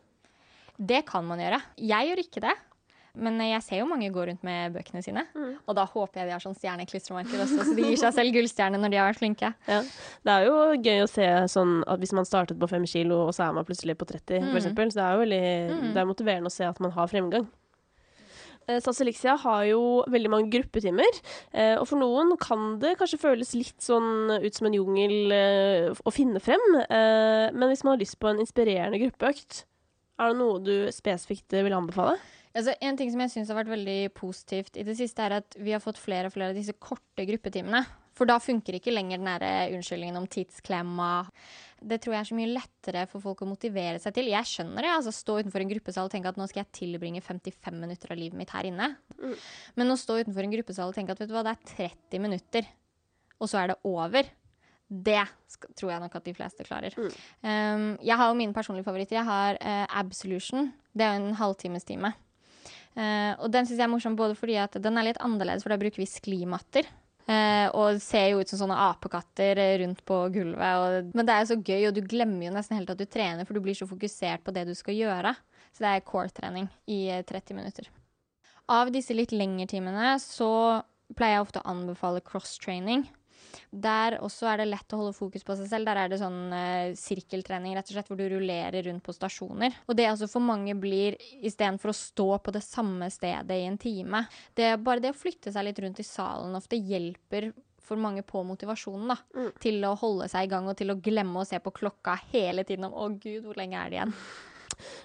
Det 0.78 1.00
kan 1.08 1.24
man 1.26 1.40
gjøre. 1.42 1.58
Jeg 1.80 2.10
gjør 2.10 2.20
ikke 2.22 2.42
det. 2.44 2.58
Men 3.18 3.36
jeg 3.42 3.62
ser 3.66 3.80
jo 3.82 3.88
mange 3.90 4.08
gå 4.14 4.24
rundt 4.28 4.42
med 4.46 4.72
bøkene 4.76 5.02
sine. 5.02 5.24
Mm. 5.34 5.56
Og 5.66 5.74
da 5.76 5.84
håper 5.90 6.20
jeg 6.22 6.28
de 6.30 6.34
har 6.36 6.44
sånn 6.44 6.54
stjerneklistremerker 6.58 7.42
også, 7.44 7.64
så 7.68 7.74
de 7.76 7.82
gir 7.88 7.98
seg 7.98 8.14
selv 8.14 8.32
gullstjerne 8.36 8.78
når 8.78 8.90
de 8.94 9.00
har 9.02 9.10
vært 9.12 9.20
flinke. 9.22 9.52
Ja. 9.68 9.82
Det 10.24 10.34
er 10.36 10.46
jo 10.46 10.56
gøy 10.86 11.02
å 11.04 11.10
se 11.10 11.28
sånn 11.52 11.82
at 11.86 11.98
hvis 12.02 12.14
man 12.14 12.24
startet 12.28 12.58
på 12.62 12.68
fem 12.70 12.86
kilo, 12.86 13.24
og 13.28 13.34
så 13.34 13.48
er 13.48 13.56
man 13.58 13.66
plutselig 13.68 13.98
på 13.98 14.06
30, 14.08 14.38
Mm. 14.38 14.54
f.eks. 14.54 14.68
Så 14.70 14.98
det 15.00 15.04
er 15.04 15.14
jo 15.16 15.22
veldig 15.26 15.44
Mm. 15.68 15.92
det 15.94 16.00
er 16.02 16.06
motiverende 16.14 16.46
å 16.48 16.54
se 16.54 16.64
at 16.64 16.80
man 16.80 16.90
har 16.94 17.06
fremgang. 17.10 17.48
SAS 18.68 19.00
Elixia 19.00 19.32
har 19.40 19.62
jo 19.64 19.80
veldig 20.12 20.28
mange 20.28 20.50
gruppetimer, 20.52 21.08
eh, 21.56 21.76
og 21.80 21.86
for 21.88 21.96
noen 22.02 22.34
kan 22.36 22.74
det 22.82 22.98
kanskje 23.00 23.16
føles 23.22 23.54
litt 23.56 23.80
sånn 23.80 24.28
ut 24.44 24.54
som 24.58 24.68
en 24.68 24.76
jungel 24.76 25.32
eh, 25.32 25.88
å 26.04 26.12
finne 26.12 26.36
frem. 26.44 26.60
eh, 26.84 27.48
Men 27.56 27.70
hvis 27.70 27.82
man 27.82 27.94
har 27.96 28.02
lyst 28.04 28.18
på 28.20 28.28
en 28.28 28.42
inspirerende 28.44 29.00
gruppeøkt, 29.00 29.62
er 30.20 30.28
det 30.34 30.36
noe 30.36 30.58
du 30.60 30.74
spesifikt 30.92 31.48
vil 31.56 31.72
anbefale? 31.72 32.18
Altså, 32.56 32.74
en 32.80 32.98
ting 32.98 33.10
som 33.12 33.22
jeg 33.22 33.34
syns 33.34 33.52
har 33.52 33.58
vært 33.60 33.72
veldig 33.74 34.00
positivt 34.16 34.78
i 34.80 34.84
det 34.86 34.96
siste, 34.98 35.24
er 35.24 35.40
at 35.40 35.56
vi 35.60 35.74
har 35.74 35.82
fått 35.84 36.00
flere 36.00 36.30
og 36.30 36.34
flere 36.34 36.52
av 36.52 36.58
disse 36.58 36.74
korte 36.80 37.26
gruppetimene. 37.28 37.84
For 38.18 38.26
da 38.26 38.38
funker 38.42 38.74
ikke 38.78 38.92
lenger 38.92 39.20
den 39.20 39.28
der 39.30 39.74
unnskyldningen 39.76 40.18
om 40.18 40.26
tidsklemma. 40.30 41.28
Det 41.78 42.00
tror 42.02 42.16
jeg 42.16 42.24
er 42.24 42.28
så 42.32 42.38
mye 42.38 42.50
lettere 42.50 43.04
for 43.10 43.22
folk 43.22 43.44
å 43.44 43.50
motivere 43.50 44.00
seg 44.02 44.16
til. 44.16 44.30
Jeg 44.32 44.50
skjønner 44.50 44.82
det. 44.82 44.90
altså 44.96 45.12
Stå 45.14 45.38
utenfor 45.38 45.62
en 45.62 45.70
gruppesal 45.70 46.08
og 46.08 46.14
tenke 46.14 46.32
at 46.32 46.40
nå 46.40 46.48
skal 46.50 46.64
jeg 46.64 46.74
tilbringe 46.80 47.22
55 47.22 47.78
minutter 47.78 48.14
av 48.14 48.18
livet 48.18 48.40
mitt 48.40 48.54
her 48.54 48.66
inne. 48.66 48.90
Mm. 49.20 49.36
Men 49.78 49.94
å 49.94 50.00
stå 50.00 50.18
utenfor 50.18 50.42
en 50.42 50.56
gruppesal 50.56 50.90
og 50.90 50.98
tenke 50.98 51.14
at 51.14 51.22
vet 51.22 51.30
du 51.30 51.36
hva, 51.36 51.46
det 51.46 51.54
er 51.54 51.94
30 51.94 52.24
minutter, 52.26 52.68
og 53.38 53.52
så 53.52 53.62
er 53.62 53.72
det 53.72 53.80
over. 53.86 54.34
Det 54.88 55.20
tror 55.76 55.92
jeg 55.92 56.02
nok 56.02 56.14
at 56.18 56.26
de 56.26 56.34
fleste 56.34 56.66
klarer. 56.66 56.94
Mm. 56.98 57.10
Um, 57.44 57.88
jeg 58.02 58.18
har 58.18 58.32
jo 58.32 58.38
mine 58.40 58.56
personlige 58.56 58.88
favoritter. 58.88 59.20
Jeg 59.20 59.28
har 59.28 59.60
uh, 59.60 59.84
Absolution. 60.00 60.72
Det 60.90 61.06
er 61.06 61.14
jo 61.14 61.28
en 61.28 61.38
halvtimestime. 61.38 62.16
Uh, 62.96 63.34
og 63.44 63.50
den 63.54 63.66
syns 63.68 63.76
jeg 63.76 63.86
er 63.86 63.92
morsom 63.92 64.16
både 64.18 64.34
fordi 64.38 64.56
at 64.58 64.78
den 64.82 64.96
er 64.98 65.10
litt 65.10 65.20
annerledes, 65.22 65.64
for 65.64 65.74
da 65.74 65.80
bruker 65.80 66.02
vi 66.02 66.08
sklimatter. 66.08 66.88
Uh, 67.28 67.68
og 67.76 67.98
ser 68.00 68.30
jo 68.30 68.40
ut 68.40 68.48
som 68.48 68.62
sånne 68.62 68.76
apekatter 68.86 69.58
eh, 69.60 69.74
rundt 69.82 70.00
på 70.08 70.16
gulvet. 70.32 70.62
Og, 70.80 71.10
men 71.12 71.28
det 71.28 71.34
er 71.34 71.42
jo 71.42 71.50
så 71.50 71.58
gøy, 71.60 71.82
og 71.90 71.98
du 71.98 72.00
glemmer 72.08 72.46
jo 72.46 72.54
nesten 72.54 72.78
helt 72.78 72.92
at 72.94 73.00
du 73.00 73.04
trener, 73.04 73.44
for 73.44 73.58
du 73.58 73.60
blir 73.66 73.76
så 73.76 73.88
fokusert 73.90 74.46
på 74.46 74.54
det 74.56 74.64
du 74.64 74.72
skal 74.78 74.96
gjøre. 74.96 75.34
Så 75.76 75.84
det 75.84 75.90
er 75.90 76.06
core-trening 76.08 76.70
i 76.88 77.02
eh, 77.12 77.24
30 77.28 77.58
minutter. 77.58 77.90
Av 78.72 78.88
disse 78.92 79.16
litt 79.16 79.34
lengre 79.36 79.68
timene 79.68 80.14
så 80.24 80.50
pleier 81.16 81.36
jeg 81.36 81.44
ofte 81.44 81.60
å 81.60 81.68
anbefale 81.68 82.24
cross-training. 82.24 83.04
Der 83.70 84.18
også 84.24 84.48
er 84.48 84.62
det 84.62 84.68
lett 84.70 84.94
å 84.94 85.00
holde 85.02 85.16
fokus 85.16 85.44
på 85.44 85.56
seg 85.58 85.68
selv. 85.68 85.88
Der 85.90 86.00
er 86.02 86.08
det 86.08 86.20
sånn 86.22 86.52
eh, 86.56 86.94
sirkeltrening 86.96 87.76
rett 87.76 87.90
og 87.90 87.96
slett, 87.98 88.08
hvor 88.08 88.16
du 88.20 88.26
rullerer 88.32 88.82
rundt 88.88 89.04
på 89.04 89.12
stasjoner. 89.12 89.74
Og 89.86 89.96
det 89.98 90.08
altså 90.08 90.28
for 90.30 90.40
mange 90.40 90.74
blir, 90.78 91.16
istedenfor 91.42 91.92
å 91.92 91.96
stå 91.96 92.28
på 92.44 92.54
det 92.54 92.64
samme 92.64 93.10
stedet 93.12 93.50
i 93.58 93.66
en 93.68 93.78
time 93.78 94.24
det 94.56 94.64
er 94.72 94.76
Bare 94.78 95.02
det 95.02 95.10
å 95.12 95.18
flytte 95.18 95.52
seg 95.52 95.64
litt 95.66 95.78
rundt 95.82 96.00
i 96.00 96.06
salen 96.06 96.54
ofte 96.56 96.78
hjelper 96.78 97.52
for 97.88 97.96
mange 98.00 98.22
på 98.26 98.42
motivasjonen 98.44 99.08
da, 99.08 99.16
Mm. 99.34 99.52
til 99.60 99.84
å 99.84 99.94
holde 99.96 100.28
seg 100.28 100.44
i 100.44 100.50
gang 100.52 100.68
og 100.68 100.76
til 100.76 100.90
å 100.92 101.00
glemme 101.00 101.40
å 101.40 101.46
se 101.46 101.58
på 101.58 101.72
klokka 101.72 102.18
hele 102.32 102.64
tiden 102.64 102.84
om 102.84 102.92
'Å, 102.92 103.20
gud, 103.20 103.44
hvor 103.44 103.56
lenge 103.56 103.74
er 103.74 103.90
det 103.90 103.98
igjen?' 103.98 104.14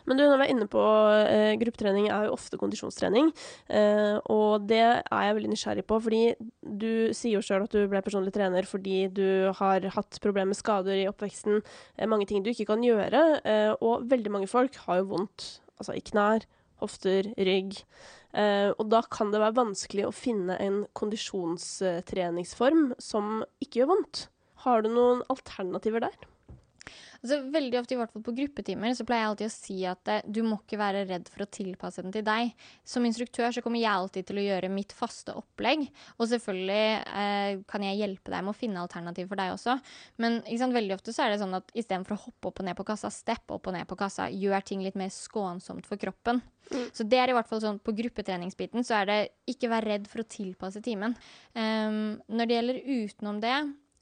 Men 0.07 0.19
du, 0.19 0.23
når 0.25 0.39
vi 0.39 0.45
er 0.45 0.53
inne 0.53 0.67
på 0.71 0.83
eh, 1.27 1.53
gruppetrening, 1.61 2.09
er 2.11 2.27
jo 2.27 2.35
ofte 2.35 2.59
kondisjonstrening. 2.61 3.31
Eh, 3.73 4.17
og 4.33 4.67
det 4.69 4.81
er 4.83 5.25
jeg 5.27 5.37
veldig 5.39 5.53
nysgjerrig 5.53 5.85
på, 5.89 5.99
fordi 6.05 6.23
du 6.61 7.13
sier 7.15 7.37
jo 7.37 7.43
sjøl 7.45 7.65
at 7.65 7.75
du 7.75 7.85
ble 7.91 8.03
personlig 8.05 8.33
trener 8.35 8.67
fordi 8.67 9.05
du 9.13 9.51
har 9.57 9.85
hatt 9.95 10.19
problemer 10.23 10.51
med 10.53 10.59
skader 10.59 10.99
i 10.99 11.07
oppveksten. 11.11 11.61
Eh, 11.97 12.09
mange 12.09 12.27
ting 12.29 12.43
du 12.43 12.51
ikke 12.53 12.69
kan 12.73 12.83
gjøre. 12.85 13.23
Eh, 13.43 13.71
og 13.79 14.09
veldig 14.11 14.33
mange 14.35 14.51
folk 14.51 14.77
har 14.87 15.01
jo 15.01 15.11
vondt 15.15 15.49
altså 15.79 15.95
i 15.97 16.03
knær, 16.05 16.45
hofter, 16.83 17.31
rygg. 17.39 17.79
Eh, 18.33 18.69
og 18.73 18.87
da 18.89 19.03
kan 19.13 19.31
det 19.33 19.41
være 19.43 19.59
vanskelig 19.61 20.07
å 20.07 20.15
finne 20.15 20.57
en 20.61 20.83
kondisjonstreningsform 20.97 22.93
som 23.01 23.41
ikke 23.63 23.83
gjør 23.83 23.91
vondt. 23.93 24.27
Har 24.65 24.83
du 24.83 24.89
noen 24.93 25.25
alternativer 25.31 26.05
der? 26.05 26.32
Altså, 27.23 27.37
veldig 27.53 27.77
ofte, 27.79 27.95
i 27.95 27.97
hvert 28.01 28.11
fall 28.11 28.23
på 28.25 28.33
gruppetimer, 28.35 28.91
så 28.97 29.05
pleier 29.07 29.21
jeg 29.21 29.31
alltid 29.31 29.47
å 29.47 29.53
si 29.53 29.75
at 29.87 30.09
eh, 30.11 30.25
du 30.27 30.41
må 30.43 30.57
ikke 30.59 30.79
være 30.81 31.05
redd 31.07 31.29
for 31.31 31.45
å 31.45 31.47
tilpasse 31.55 32.03
den 32.03 32.11
til 32.11 32.25
deg. 32.27 32.49
Som 32.83 33.05
instruktør 33.07 33.53
så 33.55 33.61
kommer 33.63 33.79
jeg 33.79 33.93
alltid 33.93 34.27
til 34.27 34.41
å 34.41 34.43
gjøre 34.43 34.71
mitt 34.73 34.91
faste 34.97 35.31
opplegg. 35.39 35.85
Og 36.17 36.27
selvfølgelig 36.33 36.81
eh, 36.99 37.61
kan 37.69 37.85
jeg 37.87 38.01
hjelpe 38.01 38.33
deg 38.33 38.43
med 38.43 38.51
å 38.51 38.57
finne 38.57 38.83
alternativ 38.83 39.29
for 39.31 39.39
deg 39.39 39.53
også. 39.53 39.77
Men 40.19 40.41
sant, 40.51 40.75
veldig 40.75 40.97
ofte 40.97 41.15
så 41.15 41.23
er 41.23 41.31
det 41.31 41.39
sånn 41.39 41.55
at 41.55 41.71
istedenfor 41.71 42.17
å 42.17 42.25
hoppe 42.25 42.51
opp 42.51 42.59
og 42.59 42.67
ned 42.67 42.75
på 42.81 42.85
kassa, 42.91 43.11
steppe 43.13 43.55
opp 43.55 43.71
og 43.71 43.77
ned 43.77 43.87
på 43.87 43.97
kassa, 44.03 44.27
gjør 44.27 44.67
ting 44.67 44.83
litt 44.83 44.99
mer 44.99 45.13
skånsomt 45.15 45.87
for 45.87 46.01
kroppen. 46.01 46.43
Mm. 46.73 46.89
Så 46.91 47.05
det 47.07 47.21
er 47.21 47.31
i 47.31 47.37
hvert 47.37 47.47
fall 47.47 47.63
sånn 47.63 47.79
på 47.83 47.95
gruppetreningsbiten 47.95 48.83
så 48.83 48.99
er 48.99 49.07
det 49.07 49.17
ikke 49.51 49.71
vær 49.71 49.87
redd 49.87 50.11
for 50.11 50.23
å 50.23 50.27
tilpasse 50.27 50.83
timen. 50.83 51.15
Um, 51.55 52.19
når 52.27 52.49
det 52.49 52.59
gjelder 52.59 52.83
utenom 52.83 53.39
det, 53.43 53.55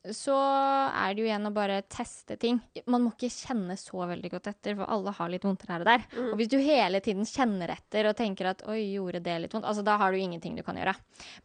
så 0.09 0.33
er 0.33 1.13
det 1.13 1.21
jo 1.21 1.27
igjen 1.27 1.45
å 1.45 1.51
bare 1.53 1.83
teste 1.85 2.33
ting. 2.41 2.57
Man 2.89 3.03
må 3.03 3.11
ikke 3.13 3.29
kjenne 3.29 3.75
så 3.77 3.99
veldig 4.09 4.31
godt 4.33 4.47
etter, 4.49 4.73
for 4.79 4.89
alle 4.89 5.13
har 5.13 5.29
litt 5.29 5.45
vondt 5.45 5.67
her 5.69 5.83
og 5.83 5.89
der. 5.91 6.05
Mm. 6.15 6.29
Og 6.31 6.39
hvis 6.39 6.49
du 6.49 6.57
hele 6.57 7.01
tiden 7.05 7.27
kjenner 7.29 7.75
etter 7.75 8.09
og 8.09 8.15
tenker 8.17 8.49
at 8.49 8.63
'oi, 8.65 8.79
gjorde 8.95 9.21
det 9.21 9.35
litt 9.43 9.53
vondt', 9.53 9.67
altså 9.69 9.85
da 9.85 9.99
har 10.01 10.11
du 10.11 10.17
ingenting 10.17 10.57
du 10.57 10.63
kan 10.65 10.79
gjøre. 10.79 10.95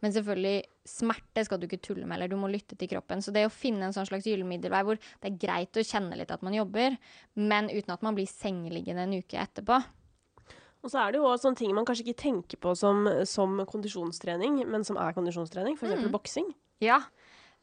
Men 0.01 0.15
selvfølgelig, 0.15 0.55
smerte 0.89 1.45
skal 1.45 1.61
du 1.61 1.67
ikke 1.67 1.83
tulle 1.85 2.07
med, 2.07 2.17
eller 2.17 2.33
du 2.33 2.37
må 2.41 2.49
lytte 2.49 2.73
til 2.73 2.89
kroppen. 2.89 3.21
Så 3.21 3.29
det 3.35 3.45
å 3.45 3.53
finne 3.53 3.85
en 3.85 3.93
sånn 3.93 4.09
slags 4.09 4.25
gyllen 4.25 4.49
middelvei 4.49 4.81
hvor 4.87 4.97
det 4.97 5.29
er 5.29 5.37
greit 5.37 5.77
å 5.77 5.85
kjenne 5.85 6.17
litt 6.17 6.33
at 6.33 6.41
man 6.41 6.57
jobber, 6.57 6.97
men 7.35 7.69
uten 7.69 7.93
at 7.93 8.01
man 8.01 8.17
blir 8.17 8.25
sengeliggende 8.25 9.05
en 9.05 9.17
uke 9.21 9.37
etterpå. 9.37 9.83
Og 10.81 10.89
så 10.89 11.03
er 11.03 11.13
det 11.13 11.21
jo 11.21 11.29
også 11.29 11.49
sånne 11.49 11.61
ting 11.61 11.73
man 11.75 11.85
kanskje 11.85 12.07
ikke 12.07 12.21
tenker 12.25 12.57
på 12.63 12.73
som, 12.77 13.05
som 13.29 13.59
kondisjonstrening, 13.69 14.63
men 14.65 14.85
som 14.87 14.97
er 14.97 15.13
kondisjonstrening, 15.13 15.77
f.eks. 15.77 16.05
Mm. 16.07 16.13
boksing. 16.13 16.53
Ja, 16.81 17.01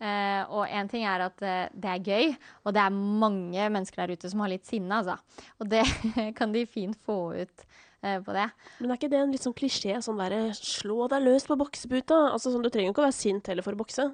Uh, 0.05 0.43
og 0.53 0.69
én 0.69 0.89
ting 0.91 1.07
er 1.09 1.23
at 1.25 1.39
uh, 1.41 1.65
det 1.73 1.89
er 1.89 2.03
gøy, 2.05 2.35
og 2.67 2.75
det 2.77 2.83
er 2.83 2.97
mange 3.23 3.69
mennesker 3.73 4.03
der 4.03 4.19
ute 4.19 4.29
som 4.29 4.43
har 4.45 4.51
litt 4.53 4.67
sinne, 4.69 4.99
altså. 5.01 5.17
Og 5.63 5.71
det 5.71 5.85
kan 6.39 6.53
de 6.53 6.67
fint 6.69 6.99
få 7.07 7.17
ut 7.33 7.65
uh, 8.05 8.19
på 8.21 8.35
det. 8.37 8.49
Men 8.83 8.93
er 8.93 9.01
ikke 9.01 9.13
det 9.15 9.23
en 9.23 9.33
litt 9.33 9.47
sånn 9.47 9.57
klisjé? 9.57 9.97
Sånn 10.05 10.21
derre 10.21 10.51
slå 10.59 11.09
deg 11.13 11.25
løs 11.25 11.49
på 11.49 11.57
bokseputa? 11.57 12.21
Altså 12.35 12.53
sånn, 12.53 12.67
Du 12.67 12.69
trenger 12.69 12.91
jo 12.91 12.97
ikke 12.97 13.05
å 13.07 13.09
være 13.09 13.17
sint 13.17 13.49
heller 13.49 13.65
for 13.65 13.77
å 13.77 13.81
bokse. 13.81 14.11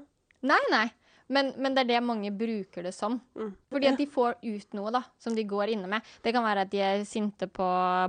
Nei, 0.47 0.63
nei. 0.71 0.87
Men, 1.31 1.53
men, 1.57 1.75
det 1.75 1.85
er 1.85 1.89
det 1.93 2.01
mange 2.03 2.33
bruker 2.35 2.83
det 2.83 2.93
som. 2.95 3.21
Mm. 3.39 3.53
Fordi 3.71 3.89
at 3.91 4.01
de 4.01 4.07
får 4.11 4.41
ut 4.43 4.75
noe 4.75 4.91
da, 4.95 5.03
som 5.23 5.35
de 5.37 5.45
går 5.47 5.71
inne 5.77 5.87
med. 5.91 6.07
Det 6.25 6.33
kan 6.35 6.43
være 6.43 6.65
at 6.67 6.73
de 6.73 6.81
er 6.83 7.05
sinte 7.07 7.47
på 7.47 7.67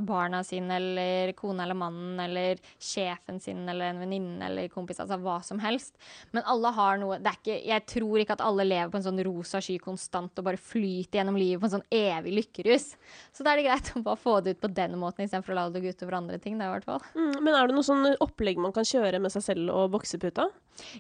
barna 0.08 0.42
sine 0.46 0.80
eller 0.80 1.34
kona 1.38 1.68
eller 1.68 1.78
mannen 1.78 2.20
eller 2.24 2.62
sjefen 2.82 3.38
sin 3.44 3.62
eller 3.70 3.92
en 3.92 4.02
venninne 4.02 4.48
eller 4.50 4.72
kompis. 4.74 5.04
Altså 5.04 5.20
hva 5.22 5.38
som 5.46 5.62
helst. 5.62 6.00
Men 6.34 6.48
alle 6.50 6.74
har 6.74 6.98
noe 7.02 7.20
det 7.22 7.36
ikke, 7.38 7.60
Jeg 7.70 7.86
tror 7.94 8.24
ikke 8.24 8.40
at 8.40 8.46
alle 8.46 8.66
lever 8.66 8.90
på 8.92 9.00
en 9.00 9.06
sånn 9.06 9.24
rosa 9.28 9.62
sky 9.62 9.78
konstant 9.82 10.42
og 10.42 10.48
bare 10.50 10.62
flyter 10.62 11.22
gjennom 11.22 11.38
livet 11.38 11.62
på 11.62 11.70
en 11.70 11.76
sånn 11.78 11.88
evig 11.94 12.36
lykkerus. 12.40 12.90
Så 13.36 13.46
da 13.46 13.54
er 13.54 13.62
det 13.62 13.68
greit 13.70 13.94
å 13.94 14.04
bare 14.06 14.22
få 14.22 14.40
det 14.42 14.56
ut 14.56 14.64
på 14.66 14.74
den 14.82 14.98
måten 15.02 15.28
istedenfor 15.28 15.54
å 15.54 15.60
la 15.60 15.68
det 15.70 15.84
gå 15.86 15.94
utover 15.94 16.18
andre 16.18 16.42
ting. 16.42 16.58
Det, 16.58 16.66
i 16.66 16.74
hvert 16.74 16.90
fall. 16.90 17.06
Mm, 17.14 17.38
men 17.38 17.54
er 17.54 17.70
det 17.70 17.78
noe 17.78 17.86
sånn 17.86 18.16
opplegg 18.24 18.60
man 18.62 18.74
kan 18.74 18.88
kjøre 18.88 19.22
med 19.22 19.34
seg 19.34 19.46
selv 19.52 19.74
og 19.76 19.94
bokseputa? 19.94 20.50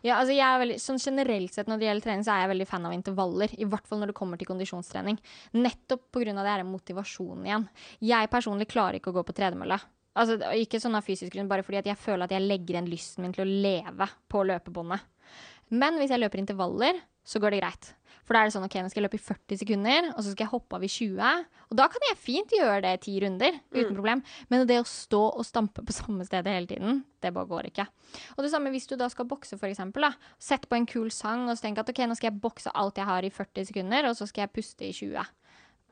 Ja, 0.05 0.17
altså 0.19 0.33
jeg 0.35 0.45
er 0.45 0.61
veldig, 0.61 0.77
sånn 0.83 0.99
generelt 1.01 1.55
sett 1.55 1.69
når 1.69 1.81
det 1.81 1.87
gjelder 1.87 2.10
trening, 2.11 2.25
så 2.27 2.35
er 2.35 2.43
jeg 2.43 2.51
veldig 2.53 2.67
fan 2.69 2.85
av 2.87 2.95
intervaller. 2.95 3.55
I 3.57 3.67
hvert 3.69 3.87
fall 3.87 4.01
når 4.01 4.11
det 4.11 4.17
kommer 4.19 4.39
til 4.39 4.49
kondisjonstrening. 4.49 5.17
Nettopp 5.57 6.09
pga. 6.11 6.35
det 6.35 6.51
er 6.51 6.67
motivasjonen 6.67 7.47
igjen. 7.47 7.67
Jeg 7.99 8.31
personlig 8.31 8.67
klarer 8.69 8.99
ikke 8.99 9.11
å 9.11 9.17
gå 9.19 9.23
på 9.23 9.35
tredemølle. 9.37 9.79
Altså, 10.19 10.35
ikke 10.59 10.79
sånn 10.83 10.97
av 10.99 11.05
fysisk 11.07 11.31
grunn, 11.31 11.47
bare 11.47 11.63
fordi 11.63 11.87
jeg 11.87 11.99
føler 11.99 12.27
at 12.27 12.35
jeg 12.35 12.43
legger 12.43 12.75
igjen 12.75 12.91
lysten 12.91 13.23
min 13.23 13.33
til 13.35 13.45
å 13.45 13.51
leve 13.63 14.07
på 14.27 14.43
løpebåndet. 14.43 15.07
Men 15.71 15.95
hvis 16.01 16.11
jeg 16.11 16.19
løper 16.19 16.41
intervaller, 16.41 16.99
så 17.23 17.39
går 17.39 17.53
det 17.53 17.61
greit. 17.61 17.93
For 18.25 18.35
da 18.35 18.41
er 18.41 18.49
det 18.49 18.55
sånn 18.55 18.65
OK, 18.67 18.77
nå 18.81 18.91
skal 18.91 19.01
jeg 19.01 19.07
løpe 19.07 19.19
i 19.19 19.23
40 19.23 19.59
sekunder, 19.63 20.09
og 20.13 20.21
så 20.21 20.33
skal 20.33 20.45
jeg 20.45 20.51
hoppe 20.53 20.77
av 20.77 20.85
i 20.85 20.91
20. 20.91 21.43
Og 21.71 21.79
da 21.79 21.87
kan 21.91 22.05
jeg 22.09 22.19
fint 22.21 22.55
gjøre 22.55 22.79
det 22.85 22.93
i 22.95 23.01
ti 23.05 23.15
runder 23.23 23.57
uten 23.73 23.89
mm. 23.89 23.97
problem. 23.97 24.23
Men 24.51 24.65
det 24.69 24.79
å 24.81 24.87
stå 24.87 25.21
og 25.29 25.47
stampe 25.47 25.85
på 25.87 25.95
samme 25.95 26.27
stedet 26.27 26.53
hele 26.53 26.69
tiden, 26.69 27.03
det 27.23 27.33
bare 27.35 27.49
går 27.49 27.71
ikke. 27.71 27.87
Og 28.37 28.43
det 28.45 28.53
samme 28.53 28.73
hvis 28.73 28.89
du 28.91 28.97
da 28.99 29.09
skal 29.11 29.29
bokse, 29.29 29.59
for 29.59 29.69
eksempel. 29.71 30.07
Da. 30.07 30.33
Sett 30.41 30.67
på 30.69 30.77
en 30.79 30.87
kul 30.89 31.11
sang 31.13 31.47
og 31.47 31.57
så 31.57 31.67
tenk 31.67 31.81
at 31.81 31.91
OK, 31.91 32.03
nå 32.07 32.17
skal 32.19 32.31
jeg 32.31 32.41
bokse 32.43 32.73
alt 32.77 33.01
jeg 33.01 33.09
har 33.09 33.27
i 33.27 33.33
40 33.33 33.71
sekunder, 33.71 34.09
og 34.09 34.17
så 34.19 34.29
skal 34.29 34.45
jeg 34.45 34.55
puste 34.57 34.87
i 34.87 34.93
20. 34.95 35.31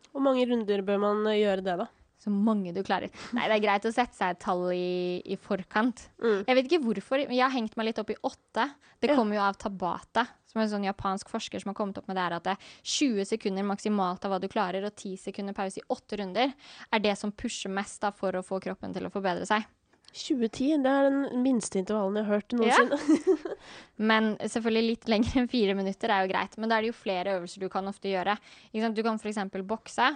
Hvor 0.09 0.25
mange 0.25 0.45
runder 0.49 0.81
bør 0.85 1.01
man 1.01 1.25
gjøre 1.35 1.65
det, 1.65 1.79
da? 1.83 1.89
Så 2.19 2.31
mange 2.33 2.73
du 2.75 2.81
klarer. 2.83 3.13
Nei, 3.35 3.45
det 3.47 3.55
er 3.55 3.63
greit 3.63 3.85
å 3.87 3.93
sette 3.95 4.17
seg 4.17 4.33
et 4.33 4.41
tall 4.43 4.65
i, 4.75 5.21
i 5.23 5.37
forkant. 5.39 6.01
Mm. 6.19 6.41
Jeg 6.43 6.57
vet 6.57 6.67
ikke 6.67 6.81
hvorfor, 6.83 7.23
men 7.23 7.37
jeg 7.37 7.45
har 7.45 7.55
hengt 7.55 7.77
meg 7.79 7.87
litt 7.87 8.01
opp 8.01 8.11
i 8.11 8.17
åtte. 8.27 8.65
Det 8.99 9.15
kommer 9.15 9.37
jo 9.37 9.45
av 9.45 9.55
Tabata, 9.55 10.25
som 10.51 10.59
er 10.59 10.65
en 10.65 10.73
sånn 10.73 10.89
japansk 10.89 11.31
forsker 11.31 11.63
som 11.63 11.71
har 11.71 11.77
kommet 11.79 12.01
opp 12.01 12.09
med 12.11 12.19
det 12.19 12.25
her 12.25 12.35
at 12.35 12.47
det 12.49 12.57
er 12.57 12.69
20 12.97 13.29
sekunder 13.31 13.67
maksimalt 13.71 14.27
av 14.27 14.35
hva 14.35 14.41
du 14.43 14.49
klarer, 14.51 14.83
og 14.83 14.91
10 14.99 15.15
sekunder 15.29 15.55
pause 15.55 15.79
i 15.79 15.87
åtte 15.95 16.19
runder, 16.19 16.51
er 16.91 17.03
det 17.07 17.15
som 17.21 17.31
pusher 17.31 17.71
mest 17.71 18.03
da, 18.03 18.11
for 18.11 18.35
å 18.35 18.43
få 18.43 18.59
kroppen 18.67 18.95
til 18.95 19.07
å 19.07 19.13
forbedre 19.13 19.47
seg. 19.47 19.63
2010, 20.09 20.81
det 20.83 20.91
er 20.91 21.07
den 21.07 21.43
minste 21.43 21.79
intervallen 21.79 22.17
jeg 22.17 22.27
har 22.27 22.39
hørt 22.39 22.55
noensinne. 22.57 22.97
Ja. 22.97 23.55
men 24.11 24.31
selvfølgelig 24.41 24.87
litt 24.87 25.11
lenger 25.11 25.41
enn 25.41 25.51
fire 25.51 25.75
minutter 25.77 26.13
er 26.13 26.25
jo 26.25 26.31
greit. 26.31 26.57
Men 26.57 26.71
da 26.71 26.77
er 26.77 26.85
det 26.85 26.91
jo 26.91 26.97
flere 26.97 27.35
øvelser 27.37 27.63
du 27.63 27.69
kan 27.71 27.87
ofte 27.87 28.09
gjøre. 28.11 28.35
Du 28.73 29.03
kan 29.05 29.21
f.eks. 29.21 29.43
bokse. 29.69 30.09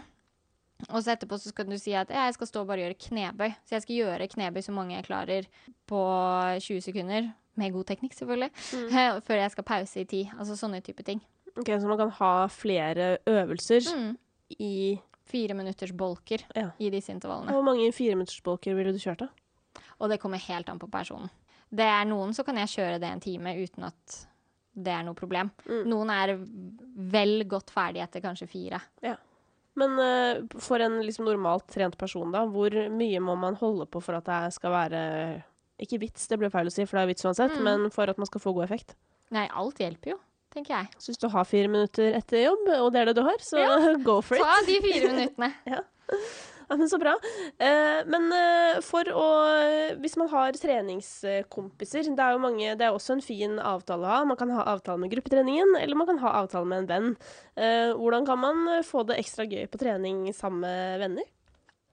Og 0.90 1.04
så 1.04 1.14
etterpå 1.14 1.38
så 1.40 1.54
skal 1.54 1.70
du 1.70 1.78
si 1.80 1.94
at 1.98 2.12
jeg 2.14 2.36
skal 2.36 2.50
stå 2.50 2.64
og 2.64 2.72
bare 2.72 2.84
gjøre 2.86 3.00
knebøy. 3.08 3.54
Så 3.64 3.78
jeg 3.78 3.86
skal 3.86 4.00
gjøre 4.02 4.28
knebøy 4.34 4.66
så 4.66 4.76
mange 4.76 4.98
jeg 4.98 5.08
klarer 5.08 5.48
på 5.90 6.02
20 6.60 6.84
sekunder. 6.90 7.32
Med 7.56 7.74
god 7.76 7.86
teknikk, 7.86 8.16
selvfølgelig. 8.18 8.50
Mm. 8.74 8.92
Før 9.28 9.40
jeg 9.44 9.54
skal 9.54 9.68
pause 9.68 10.02
i 10.02 10.10
tid. 10.10 10.36
Altså 10.40 10.58
sånne 10.58 10.82
type 10.82 11.06
ting. 11.06 11.22
Ok, 11.54 11.70
Så 11.70 11.88
man 11.88 12.00
kan 12.00 12.14
ha 12.18 12.34
flere 12.50 13.18
øvelser 13.30 13.90
mm. 13.94 14.14
i 14.58 14.76
Fire 15.24 15.56
minutters 15.56 15.94
bolker 15.96 16.44
ja. 16.56 16.68
i 16.80 16.90
disse 16.92 17.14
intervallene. 17.14 17.54
Hvor 17.56 17.64
mange 17.64 17.88
fireminuttersbolker 17.96 18.76
ville 18.76 18.92
du 18.92 19.00
kjørt, 19.00 19.24
da? 19.24 19.84
Og 20.04 20.12
det 20.12 20.20
kommer 20.20 20.42
helt 20.50 20.68
an 20.70 20.82
på 20.82 20.90
personen. 20.92 21.32
Det 21.74 21.86
er 21.88 22.04
Noen 22.06 22.36
så 22.36 22.44
kan 22.46 22.60
jeg 22.60 22.74
kjøre 22.74 23.00
det 23.02 23.10
en 23.10 23.24
time 23.24 23.54
uten 23.56 23.88
at 23.88 24.18
det 24.74 24.92
er 24.94 25.06
noe 25.06 25.18
problem. 25.18 25.52
Mm. 25.70 25.84
Noen 25.90 26.12
er 26.14 26.34
vel 27.14 27.46
godt 27.50 27.72
ferdig 27.74 28.04
etter 28.04 28.24
kanskje 28.24 28.50
fire. 28.52 28.82
Ja. 29.06 29.16
Men 29.80 29.96
uh, 29.98 30.60
for 30.62 30.84
en 30.84 31.00
liksom 31.02 31.26
normalt 31.26 31.66
trent 31.74 31.98
person, 31.98 32.30
da, 32.34 32.44
hvor 32.50 32.76
mye 32.94 33.22
må 33.24 33.36
man 33.40 33.58
holde 33.58 33.88
på 33.90 34.02
for 34.04 34.20
at 34.20 34.28
det 34.30 34.54
skal 34.54 34.74
være 34.76 35.00
Ikke 35.82 35.98
vits, 36.04 36.28
det 36.30 36.38
ble 36.42 36.52
feil 36.54 36.70
å 36.70 36.74
si, 36.74 36.86
for 36.86 37.00
det 37.00 37.06
er 37.06 37.12
vits 37.14 37.26
uansett, 37.26 37.56
mm. 37.58 37.66
men 37.66 37.90
for 37.94 38.12
at 38.12 38.22
man 38.22 38.30
skal 38.30 38.44
få 38.44 38.54
god 38.54 38.68
effekt? 38.68 38.94
Nei, 39.34 39.48
alt 39.50 39.82
hjelper 39.82 40.14
jo, 40.14 40.20
tenker 40.54 40.76
jeg. 40.76 41.02
Så 41.02 41.12
hvis 41.12 41.22
du 41.24 41.28
har 41.34 41.50
fire 41.50 41.72
minutter 41.72 42.14
etter 42.20 42.46
jobb, 42.46 42.68
og 42.78 42.92
det 42.94 43.02
er 43.02 43.10
det 43.10 43.18
du 43.18 43.24
har, 43.26 43.42
så 43.42 43.62
ja. 43.62 43.78
go 44.08 44.20
for 44.22 44.38
it. 44.38 44.46
Ta 44.46 44.62
de 44.68 44.80
fire 44.86 45.14
minuttene. 45.16 45.50
ja. 45.74 45.82
Men 46.80 46.90
Så 46.90 47.00
bra. 47.02 47.14
Eh, 47.58 48.02
men 48.10 48.30
eh, 48.36 48.80
for 48.86 49.08
å 49.14 49.28
Hvis 50.02 50.18
man 50.20 50.30
har 50.32 50.56
treningskompiser 50.58 52.10
Det 52.12 52.26
er 52.26 52.36
jo 52.36 52.42
mange, 52.44 52.74
det 52.80 52.88
er 52.88 52.96
også 52.96 53.18
en 53.18 53.24
fin 53.26 53.60
avtale 53.60 54.08
å 54.08 54.14
ha. 54.14 54.24
Man 54.28 54.40
kan 54.40 54.52
ha 54.56 54.66
avtale 54.74 55.02
med 55.04 55.14
gruppetreningen, 55.14 55.78
eller 55.80 56.00
man 56.00 56.10
kan 56.10 56.22
ha 56.24 56.36
avtale 56.42 56.70
med 56.70 56.84
en 56.84 56.90
venn. 56.90 57.14
Eh, 57.56 57.94
hvordan 57.98 58.28
kan 58.28 58.42
man 58.42 58.84
få 58.88 59.06
det 59.08 59.20
ekstra 59.22 59.48
gøy 59.48 59.68
på 59.72 59.82
trening 59.82 60.26
sammen 60.36 60.64
med 60.64 61.00
venner? 61.04 61.32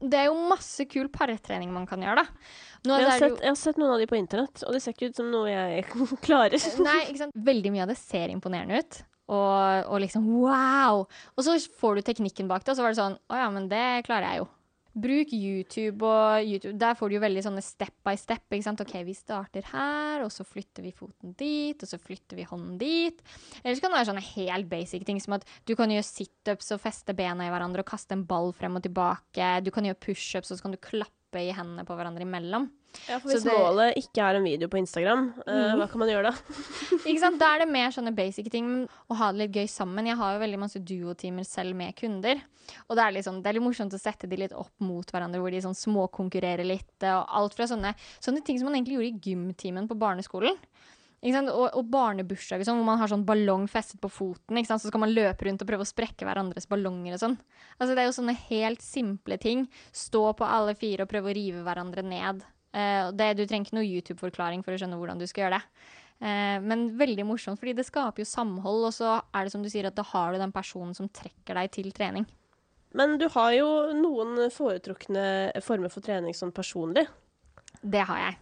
Det 0.00 0.16
er 0.16 0.30
jo 0.30 0.36
masse 0.48 0.86
kul 0.88 1.10
partrening 1.12 1.72
man 1.74 1.84
kan 1.88 2.00
gjøre, 2.00 2.22
da. 2.24 2.50
Jeg 2.88 3.04
har, 3.04 3.18
sett, 3.20 3.42
jeg, 3.42 3.50
har 3.50 3.58
sett, 3.60 3.80
noen 3.80 3.92
av 3.92 4.00
de 4.00 4.06
på 4.08 4.16
internett, 4.16 4.62
og 4.64 4.72
det 4.72 4.80
ser 4.80 4.94
ikke 4.94 5.10
ut 5.10 5.18
som 5.20 5.28
noe 5.28 5.50
jeg 5.50 5.84
klarer. 6.26 6.56
Nei, 6.80 7.00
ikke 7.10 7.26
sant? 7.26 7.36
Veldig 7.50 7.72
mye 7.74 7.84
av 7.84 7.92
det 7.92 7.98
ser 8.00 8.32
imponerende 8.32 8.80
ut. 8.80 9.02
Og, 9.30 9.90
og 9.92 10.00
liksom 10.02 10.24
wow! 10.40 11.04
Og 11.36 11.44
så 11.46 11.58
får 11.80 12.00
du 12.00 12.06
teknikken 12.08 12.48
bak 12.50 12.64
det, 12.64 12.72
og 12.72 12.80
så 12.80 12.86
var 12.86 12.94
det 12.94 12.98
sånn 12.98 13.14
Å 13.30 13.44
ja, 13.44 13.50
men 13.54 13.68
det 13.70 13.84
klarer 14.08 14.26
jeg 14.26 14.42
jo. 14.42 14.48
Bruk 14.90 15.30
YouTube 15.32 16.06
og 16.06 16.42
YouTube. 16.42 16.74
Der 16.80 16.96
får 16.98 17.10
du 17.10 17.14
jo 17.14 17.22
veldig 17.22 17.44
sånne 17.46 17.62
step 17.62 17.94
by 18.06 18.16
step. 18.18 18.42
ikke 18.50 18.66
sant? 18.66 18.82
OK, 18.82 18.96
vi 19.06 19.14
starter 19.14 19.68
her, 19.70 20.24
og 20.24 20.32
så 20.34 20.46
flytter 20.46 20.82
vi 20.86 20.94
foten 20.96 21.36
dit, 21.38 21.78
og 21.78 21.92
så 21.92 22.00
flytter 22.00 22.40
vi 22.40 22.48
hånden 22.48 22.74
dit. 22.80 23.22
Eller 23.62 23.78
så 23.78 23.84
kan 23.84 23.94
det 23.94 24.00
være 24.00 24.10
sånne 24.10 24.26
helt 24.32 24.70
basic 24.72 25.06
ting 25.06 25.22
som 25.22 25.38
at 25.38 25.46
du 25.68 25.76
kan 25.78 25.92
gjøre 25.92 26.08
situps 26.08 26.74
og 26.74 26.82
feste 26.82 27.14
bena 27.14 27.46
i 27.46 27.54
hverandre 27.54 27.84
og 27.84 27.90
kaste 27.92 28.18
en 28.18 28.26
ball 28.26 28.50
frem 28.56 28.80
og 28.80 28.84
tilbake. 28.86 29.52
Du 29.62 29.70
kan 29.74 29.86
gjøre 29.86 30.02
pushups, 30.02 30.50
og 30.50 30.58
så 30.58 30.66
kan 30.66 30.74
du 30.74 30.82
klappe 30.82 31.38
i 31.38 31.54
hendene 31.54 31.86
på 31.86 31.94
hverandre 31.94 32.26
imellom. 32.26 32.66
Ja, 33.08 33.18
for 33.18 33.28
Så 33.30 33.36
hvis 33.38 33.44
det- 33.44 33.54
målet 33.54 33.96
ikke 33.96 34.22
er 34.28 34.34
en 34.36 34.44
video 34.44 34.68
på 34.68 34.78
Instagram, 34.78 35.34
Mhm. 35.46 35.76
hva 35.78 35.88
kan 35.90 35.98
man 36.00 36.08
gjøre 36.08 36.22
da? 36.30 36.32
Ikke 37.06 37.20
sant? 37.20 37.38
Da 37.38 37.54
er 37.54 37.58
det 37.60 37.68
mer 37.68 37.90
sånne 37.90 38.14
basic 38.14 38.50
ting. 38.50 38.88
Å 39.10 39.14
ha 39.16 39.30
det 39.32 39.38
litt 39.38 39.52
gøy 39.52 39.68
sammen. 39.70 40.06
Jeg 40.06 40.16
har 40.16 40.34
jo 40.34 40.44
veldig 40.44 40.58
masse 40.58 40.78
duotimer 40.84 41.46
selv 41.46 41.74
med 41.76 41.94
kunder. 41.96 42.40
Og 42.88 42.96
det 42.96 43.02
er, 43.04 43.12
litt 43.12 43.24
sånn- 43.24 43.42
det 43.42 43.46
er 43.50 43.58
litt 43.58 43.62
morsomt 43.62 43.92
å 43.94 44.00
sette 44.00 44.28
de 44.28 44.36
litt 44.36 44.52
opp 44.52 44.72
mot 44.80 45.06
hverandre, 45.06 45.40
hvor 45.40 45.50
de 45.50 45.60
sånn 45.60 45.74
småkonkurrerer 45.74 46.66
litt. 46.66 46.90
Og 47.02 47.26
alt 47.28 47.54
fra 47.54 47.64
sånne, 47.66 47.94
sånne 48.20 48.44
ting 48.44 48.58
som 48.58 48.66
man 48.70 48.74
egentlig 48.74 48.98
gjorde 48.98 49.14
i 49.14 49.20
gymtimen 49.30 49.88
på 49.88 49.98
barneskolen. 49.98 50.56
Og, 51.22 51.74
og 51.76 51.84
barnebursdager 51.90 52.64
sånn, 52.64 52.78
hvor 52.80 52.84
man 52.86 52.98
har 52.98 53.08
sånn 53.08 53.26
ballong 53.26 53.66
festet 53.68 54.00
på 54.00 54.08
foten. 54.10 54.56
Så 54.64 54.86
skal 54.88 55.00
man 55.00 55.12
løpe 55.12 55.44
rundt 55.44 55.60
og 55.60 55.68
prøve 55.68 55.84
å 55.84 55.92
sprekke 55.92 56.24
hverandres 56.24 56.66
ballonger 56.66 57.12
og 57.12 57.20
sånn. 57.20 57.38
Altså, 57.78 57.94
det 57.94 57.98
er 57.98 58.06
jo 58.08 58.16
sånne 58.22 58.36
helt 58.48 58.80
simple 58.80 59.36
ting. 59.36 59.68
Stå 59.92 60.34
på 60.34 60.46
alle 60.48 60.74
fire 60.74 61.02
og 61.02 61.10
prøve 61.10 61.28
å 61.28 61.34
rive 61.36 61.62
hverandre 61.62 62.02
ned. 62.02 62.42
Eh, 62.70 63.08
det, 63.16 63.32
du 63.38 63.44
trenger 63.44 63.68
ikke 63.68 63.78
noe 63.78 63.88
YouTube-forklaring 63.88 64.62
for 64.66 64.74
å 64.74 64.80
skjønne 64.80 64.98
hvordan 65.00 65.20
du 65.20 65.26
skal 65.28 65.46
gjøre 65.46 65.58
det. 65.58 65.88
Eh, 66.20 66.58
men 66.62 66.90
veldig 67.00 67.24
morsomt, 67.26 67.60
fordi 67.60 67.74
det 67.78 67.86
skaper 67.88 68.22
jo 68.22 68.28
samhold, 68.28 68.84
og 68.90 68.94
så 68.94 69.16
er 69.34 69.46
det 69.46 69.54
som 69.54 69.64
du 69.64 69.70
sier, 69.72 69.88
at 69.88 69.96
da 69.96 70.04
har 70.12 70.34
du 70.34 70.42
den 70.42 70.54
personen 70.54 70.94
som 70.96 71.08
trekker 71.08 71.58
deg 71.58 71.72
til 71.74 71.90
trening. 71.96 72.28
Men 72.96 73.16
du 73.22 73.28
har 73.30 73.54
jo 73.54 73.68
noen 73.94 74.50
foretrukne 74.50 75.24
former 75.62 75.92
for 75.92 76.04
trening 76.04 76.34
sånn 76.34 76.54
personlig. 76.54 77.06
Det 77.80 78.02
har 78.06 78.24
jeg. 78.24 78.38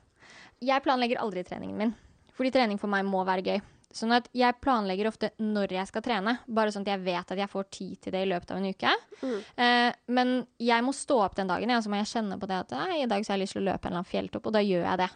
Jeg 0.69 0.83
planlegger 0.83 1.21
aldri 1.23 1.45
treningen 1.47 1.79
min, 1.79 1.93
fordi 2.35 2.55
trening 2.55 2.81
for 2.81 2.91
meg 2.91 3.05
må 3.07 3.21
være 3.29 3.45
gøy. 3.45 3.61
Sånn 3.95 4.13
at 4.13 4.27
jeg 4.37 4.59
planlegger 4.61 5.09
ofte 5.09 5.31
når 5.41 5.73
jeg 5.79 5.89
skal 5.89 6.05
trene, 6.05 6.35
bare 6.45 6.73
sånn 6.75 6.85
at 6.85 6.91
jeg 6.93 7.05
vet 7.07 7.31
at 7.33 7.41
jeg 7.41 7.49
får 7.49 7.69
tid 7.73 7.95
til 8.05 8.15
det 8.15 8.21
i 8.25 8.29
løpet 8.29 8.51
av 8.53 8.61
en 8.61 8.69
uke. 8.69 8.91
Mm. 9.23 9.39
Eh, 9.65 9.89
men 10.13 10.35
jeg 10.61 10.85
må 10.85 10.93
stå 10.97 11.17
opp 11.25 11.39
den 11.39 11.49
dagen, 11.49 11.73
ja, 11.73 11.81
så 11.81 11.93
må 11.93 12.01
jeg 12.03 12.11
kjenne 12.13 12.37
på 12.41 12.51
det 12.51 12.61
at 12.67 12.75
nei, 12.77 13.01
i 13.03 13.09
dag 13.09 13.25
så 13.25 13.33
har 13.33 13.41
jeg 13.41 13.47
lyst 13.47 13.57
til 13.57 13.65
å 13.65 13.69
løpe 13.71 13.89
en 13.89 13.95
eller 13.95 14.03
annen 14.03 14.11
fjelltopp, 14.13 14.51
og 14.51 14.57
da 14.59 14.65
gjør 14.65 14.85
jeg 14.85 15.03
det. 15.03 15.09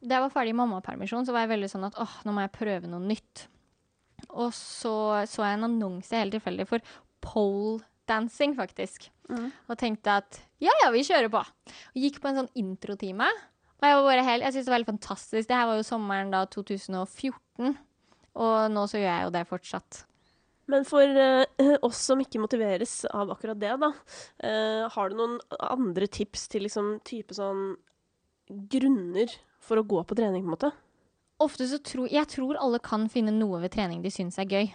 Da 0.00 0.16
jeg 0.16 0.24
var 0.24 0.32
ferdig 0.32 0.54
i 0.54 0.60
mammapermisjon, 0.62 1.26
så 1.26 1.34
var 1.34 1.44
jeg 1.44 1.54
veldig 1.56 1.72
sånn 1.74 1.88
at 1.90 1.98
åh, 2.00 2.14
nå 2.24 2.36
må 2.36 2.46
jeg 2.46 2.54
prøve 2.56 2.90
noe 2.92 3.02
nytt. 3.04 3.46
Og 4.30 4.54
så 4.54 4.94
så 5.28 5.44
jeg 5.48 5.58
en 5.58 5.66
annonse 5.66 6.16
helt 6.16 6.36
tilfeldig 6.36 6.68
for 6.70 6.94
pole 7.24 7.80
dancing, 8.10 8.54
faktisk. 8.58 9.10
Mm. 9.30 9.50
Og 9.68 9.78
tenkte 9.78 10.18
at 10.22 10.40
ja, 10.62 10.72
ja, 10.82 10.90
vi 10.94 11.04
kjører 11.06 11.30
på. 11.32 11.42
Og 11.42 12.02
gikk 12.04 12.20
på 12.22 12.30
en 12.30 12.42
sånn 12.42 12.52
introtime. 12.58 13.28
Og 13.80 13.86
jeg 13.88 13.96
var 13.96 14.06
bare 14.06 14.26
helt, 14.26 14.44
jeg 14.44 14.54
syns 14.54 14.66
det 14.66 14.72
var 14.72 14.80
helt 14.82 14.92
fantastisk. 14.92 15.48
Det 15.48 15.56
her 15.56 15.68
var 15.70 15.78
jo 15.80 15.86
sommeren 15.88 16.32
da 16.34 16.44
2014. 16.52 17.74
Og 18.40 18.56
nå 18.72 18.86
så 18.90 19.00
gjør 19.00 19.08
jeg 19.10 19.26
jo 19.26 19.34
det 19.34 19.44
fortsatt. 19.48 20.02
Men 20.70 20.84
for 20.86 21.02
uh, 21.02 21.76
oss 21.86 22.02
som 22.06 22.20
ikke 22.22 22.42
motiveres 22.42 23.00
av 23.10 23.32
akkurat 23.32 23.58
det, 23.58 23.72
da, 23.82 23.90
uh, 23.90 24.84
har 24.92 25.10
du 25.10 25.16
noen 25.18 25.38
andre 25.58 26.06
tips 26.06 26.46
til 26.52 26.66
liksom 26.68 26.98
type 27.08 27.34
sånn 27.34 27.72
grunner 28.70 29.32
for 29.62 29.80
å 29.80 29.86
gå 29.86 30.04
på 30.06 30.18
trening, 30.18 30.44
på 30.44 30.50
en 30.50 30.54
måte? 30.54 30.70
Ofte 31.40 31.66
så 31.70 31.80
tror 31.82 32.12
jeg 32.12 32.28
tror 32.30 32.60
alle 32.60 32.78
kan 32.84 33.08
finne 33.10 33.32
noe 33.34 33.62
ved 33.64 33.72
trening 33.74 34.04
de 34.04 34.12
syns 34.12 34.38
er 34.38 34.50
gøy. 34.50 34.70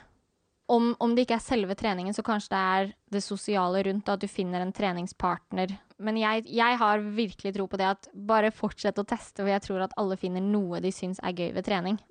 Om, 0.67 0.95
om 0.99 1.11
det 1.13 1.27
ikke 1.27 1.37
er 1.37 1.45
selve 1.45 1.75
treningen, 1.77 2.15
så 2.15 2.23
kanskje 2.25 2.55
det 2.55 2.61
er 2.61 2.87
det 3.13 3.21
sosiale 3.21 3.83
rundt, 3.85 4.09
at 4.09 4.23
du 4.23 4.25
finner 4.27 4.63
en 4.63 4.73
treningspartner. 4.73 5.75
Men 6.01 6.17
jeg, 6.17 6.47
jeg 6.49 6.79
har 6.81 7.03
virkelig 7.05 7.53
tro 7.55 7.67
på 7.69 7.77
det 7.77 7.85
at 7.91 8.09
bare 8.13 8.49
fortsett 8.51 8.97
å 8.97 9.05
teste, 9.05 9.43
for 9.43 9.51
jeg 9.51 9.61
tror 9.67 9.85
at 9.85 9.93
alle 10.01 10.17
finner 10.17 10.41
noe 10.41 10.81
de 10.81 10.89
syns 10.91 11.21
er 11.21 11.37
gøy 11.37 11.53
ved 11.55 11.67
trening. 11.69 12.01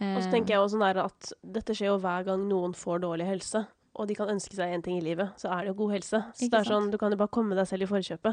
Og 0.00 0.22
så 0.22 0.30
tenker 0.32 0.54
jeg 0.54 0.62
også 0.62 0.78
sånn 0.78 1.02
at 1.02 1.32
dette 1.58 1.74
skjer 1.76 1.90
jo 1.90 1.98
hver 2.00 2.24
gang 2.24 2.46
noen 2.48 2.72
får 2.78 3.02
dårlig 3.02 3.26
helse, 3.28 3.66
og 4.00 4.06
de 4.08 4.14
kan 4.16 4.30
ønske 4.32 4.54
seg 4.56 4.72
én 4.72 4.84
ting 4.84 4.96
i 4.96 5.04
livet, 5.04 5.34
så 5.36 5.50
er 5.52 5.66
det 5.66 5.72
jo 5.74 5.80
god 5.82 5.92
helse. 5.98 6.20
Så 6.38 6.48
det 6.48 6.60
er 6.60 6.68
sånn, 6.70 6.88
du 6.92 6.96
kan 6.96 7.12
jo 7.12 7.18
bare 7.20 7.32
komme 7.34 7.58
deg 7.58 7.66
selv 7.68 7.84
i 7.84 7.90
forkjøpet 7.90 8.32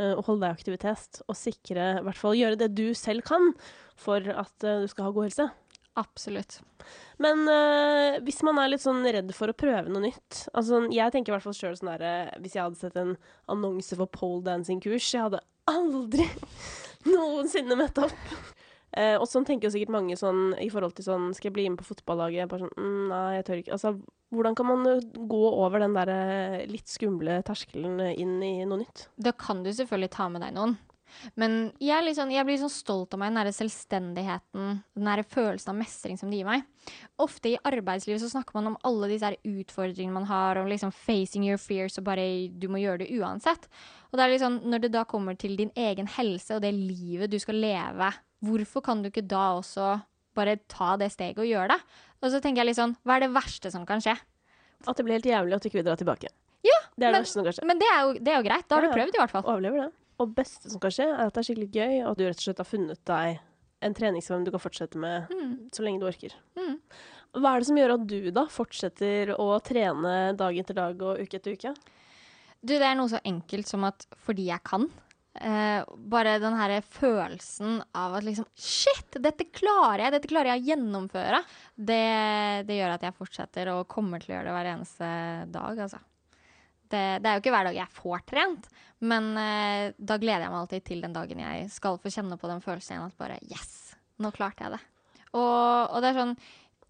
eh, 0.00 0.14
og 0.16 0.24
holde 0.26 0.42
deg 0.42 0.48
i 0.48 0.56
aktivitet, 0.56 1.20
og 1.28 1.38
sikre, 1.38 1.90
i 2.00 2.06
hvert 2.08 2.18
fall 2.18 2.34
gjøre 2.38 2.58
det 2.64 2.70
du 2.74 2.88
selv 2.98 3.22
kan 3.28 3.52
for 4.00 4.26
at 4.32 4.66
eh, 4.66 4.80
du 4.82 4.88
skal 4.90 5.06
ha 5.06 5.14
god 5.14 5.28
helse. 5.28 5.46
Absolutt. 6.00 6.58
Men 7.22 7.44
eh, 7.46 8.20
hvis 8.26 8.42
man 8.46 8.58
er 8.58 8.72
litt 8.72 8.82
sånn 8.82 9.04
redd 9.06 9.30
for 9.36 9.50
å 9.50 9.56
prøve 9.56 9.86
noe 9.86 10.02
nytt 10.08 10.40
altså, 10.50 10.82
Jeg 10.90 11.14
tenker 11.14 11.30
i 11.30 11.34
hvert 11.36 11.44
fall 11.46 11.54
sjøl 11.54 11.76
sånn 11.78 11.92
derre 11.92 12.34
Hvis 12.42 12.56
jeg 12.56 12.64
hadde 12.64 12.80
sett 12.80 12.98
en 12.98 13.14
annonse 13.52 13.94
for 13.96 14.10
pole 14.10 14.42
dancing-kurs, 14.42 15.06
jeg 15.14 15.22
hadde 15.28 15.42
aldri 15.70 16.26
noensinne 17.14 17.78
møtt 17.78 18.02
opp. 18.02 18.26
Eh, 18.94 19.16
og 19.18 19.26
sånn 19.26 19.46
tenker 19.46 19.66
jo 19.68 19.74
sikkert 19.74 19.94
mange 19.94 20.14
sånn 20.18 20.52
i 20.62 20.68
forhold 20.70 20.94
til 20.94 21.06
sånn 21.08 21.32
Skal 21.34 21.48
jeg 21.48 21.56
bli 21.56 21.64
med 21.66 21.80
på 21.80 21.88
fotballaget? 21.88 22.46
Bare 22.50 22.66
sånn 22.66 22.76
mm, 22.78 23.06
Nei, 23.10 23.22
jeg 23.38 23.46
tør 23.48 23.62
ikke. 23.62 23.74
Altså, 23.74 23.94
hvordan 24.34 24.58
kan 24.58 24.68
man 24.68 24.90
eh, 24.90 25.06
gå 25.30 25.42
over 25.50 25.82
den 25.82 25.96
der 25.96 26.12
eh, 26.14 26.58
litt 26.70 26.90
skumle 26.90 27.40
terskelen 27.46 27.98
inn 28.12 28.36
i 28.44 28.52
noe 28.62 28.84
nytt? 28.84 29.08
Da 29.18 29.34
kan 29.38 29.64
du 29.66 29.72
selvfølgelig 29.72 30.12
ta 30.14 30.28
med 30.30 30.46
deg 30.46 30.54
noen. 30.58 30.76
Men 31.36 31.72
jeg, 31.80 32.04
liksom, 32.04 32.30
jeg 32.34 32.46
blir 32.48 32.58
sånn 32.60 32.72
stolt 32.72 33.14
av 33.14 33.20
meg, 33.22 33.32
den 33.34 33.40
der 33.44 33.52
selvstendigheten, 33.56 34.82
den 34.96 35.08
der 35.10 35.22
følelsen 35.22 35.72
av 35.72 35.78
mestring 35.80 36.18
som 36.20 36.30
det 36.30 36.40
gir 36.40 36.48
meg. 36.48 36.64
Ofte 37.22 37.52
i 37.54 37.58
arbeidslivet 37.64 38.20
så 38.22 38.30
snakker 38.32 38.56
man 38.58 38.72
om 38.72 38.78
alle 38.86 39.08
disse 39.12 39.30
utfordringene 39.46 40.12
man 40.16 40.28
har, 40.30 40.60
om 40.60 40.68
liksom 40.70 40.92
facing 40.94 41.46
your 41.48 41.58
fears, 41.60 41.98
og 42.00 42.04
bare 42.08 42.26
du 42.52 42.68
må 42.72 42.80
gjøre 42.82 43.04
det 43.04 43.10
uansett. 43.18 43.68
Og 44.12 44.18
det 44.18 44.26
er 44.26 44.34
liksom, 44.36 44.60
når 44.70 44.84
det 44.86 44.92
da 44.94 45.04
kommer 45.08 45.38
til 45.40 45.56
din 45.58 45.72
egen 45.76 46.06
helse 46.18 46.54
og 46.58 46.62
det 46.64 46.74
livet 46.74 47.30
du 47.32 47.38
skal 47.42 47.58
leve, 47.62 48.12
hvorfor 48.44 48.84
kan 48.84 49.02
du 49.02 49.10
ikke 49.10 49.26
da 49.26 49.54
også 49.58 49.94
bare 50.34 50.58
ta 50.68 50.96
det 51.00 51.12
steget 51.14 51.38
og 51.40 51.46
gjøre 51.48 51.74
det? 51.74 51.80
Og 52.22 52.30
så 52.32 52.40
tenker 52.42 52.62
jeg 52.62 52.72
litt 52.72 52.80
sånn, 52.80 52.96
hva 53.04 53.16
er 53.18 53.26
det 53.26 53.34
verste 53.34 53.70
som 53.72 53.86
kan 53.86 54.02
skje? 54.02 54.16
At 54.84 54.96
det 54.98 55.04
blir 55.06 55.16
helt 55.16 55.28
jævlig 55.30 55.54
at 55.56 55.62
du 55.64 55.68
ikke 55.70 55.80
vil 55.80 55.86
dra 55.86 55.96
tilbake. 55.96 56.28
Ja, 56.64 56.78
Det 56.96 57.10
men, 57.12 57.24
det 57.24 57.64
men- 57.64 57.78
det 57.78 57.88
er 57.92 58.00
jo, 58.02 58.12
det 58.14 58.28
er 58.32 58.36
jo 58.40 58.48
greit, 58.48 58.68
da 58.68 58.76
har 58.76 58.82
Ja, 58.82 58.88
du 58.88 58.96
prøvd 58.96 59.14
i 59.14 59.20
hvert 59.20 59.30
fall. 59.30 59.42
Overlever 59.44 59.82
det. 59.84 59.92
Og 60.22 60.34
beste 60.36 60.70
som 60.70 60.80
kan 60.82 60.92
skje, 60.94 61.08
er 61.10 61.26
at 61.26 61.34
det 61.34 61.42
er 61.42 61.48
skikkelig 61.48 61.70
gøy, 61.74 61.94
og 62.04 62.12
at 62.12 62.18
du 62.20 62.24
rett 62.28 62.38
og 62.38 62.46
slett 62.46 62.62
har 62.62 62.68
funnet 62.70 63.00
deg 63.10 63.40
en 63.84 63.96
treningsform 63.98 64.44
du 64.46 64.50
kan 64.54 64.62
fortsette 64.62 64.96
med 65.00 65.28
Mm. 65.34 65.54
så 65.74 65.82
lenge 65.84 66.00
du 66.00 66.06
orker. 66.08 66.32
Mm. 66.56 66.76
Hva 67.34 67.50
er 67.56 67.58
det 67.60 67.66
som 67.66 67.76
gjør 67.80 67.94
at 67.96 68.06
du 68.06 68.30
da 68.30 68.44
fortsetter 68.46 69.34
å 69.36 69.48
trene 69.66 70.36
dag 70.38 70.56
etter 70.56 70.74
dag 70.78 71.02
og 71.02 71.18
uke 71.20 71.36
etter 71.40 71.52
uke? 71.58 71.74
Du, 72.64 72.72
det 72.78 72.86
er 72.86 72.94
noe 72.96 73.10
så 73.10 73.18
enkelt 73.26 73.66
som 73.68 73.84
at 73.84 74.06
fordi 74.24 74.46
jeg 74.48 74.62
kan. 74.64 74.86
Eh, 75.34 75.82
bare 75.98 76.38
den 76.38 76.54
her 76.54 76.76
følelsen 76.80 77.80
av 77.92 78.14
at 78.14 78.22
liksom 78.24 78.46
Shit, 78.54 79.18
dette 79.20 79.48
klarer 79.50 80.04
jeg! 80.06 80.12
Dette 80.14 80.30
klarer 80.30 80.52
jeg 80.54 80.62
å 80.62 80.68
gjennomføre. 80.70 81.42
Det, 81.74 81.98
det 82.70 82.78
gjør 82.78 82.94
at 82.94 83.02
jeg 83.02 83.16
fortsetter 83.18 83.72
og 83.74 83.88
kommer 83.90 84.22
til 84.22 84.30
å 84.30 84.36
gjøre 84.38 84.46
det 84.48 84.54
hver 84.54 84.70
eneste 84.76 85.08
dag, 85.50 85.82
altså. 85.88 85.98
Det, 86.94 87.28
er 87.28 87.36
jo 87.36 87.42
ikke 87.42 87.54
hver 87.54 87.68
dag 87.68 87.78
jeg 87.78 87.96
får 87.98 88.24
trent, 88.30 88.68
men 89.04 89.30
eh, 89.40 89.92
da 89.98 90.18
gleder 90.22 90.46
jeg 90.46 90.52
meg 90.54 90.60
alltid 90.62 90.86
til 90.86 91.04
den 91.04 91.16
dagen 91.16 91.42
jeg 91.44 91.70
skal 91.74 91.98
få 92.00 92.12
kjenne 92.14 92.38
på 92.40 92.50
den 92.50 92.62
følelsen 92.64 92.96
igjen 92.96 93.08
at 93.10 93.20
bare 93.20 93.40
Yes! 93.50 93.72
Nå 94.22 94.30
klarte 94.34 94.62
jeg 94.62 94.76
det. 94.76 94.82
Og, 95.34 95.90
og 95.90 95.96
det 95.98 96.12
er 96.12 96.20
sånn 96.20 96.36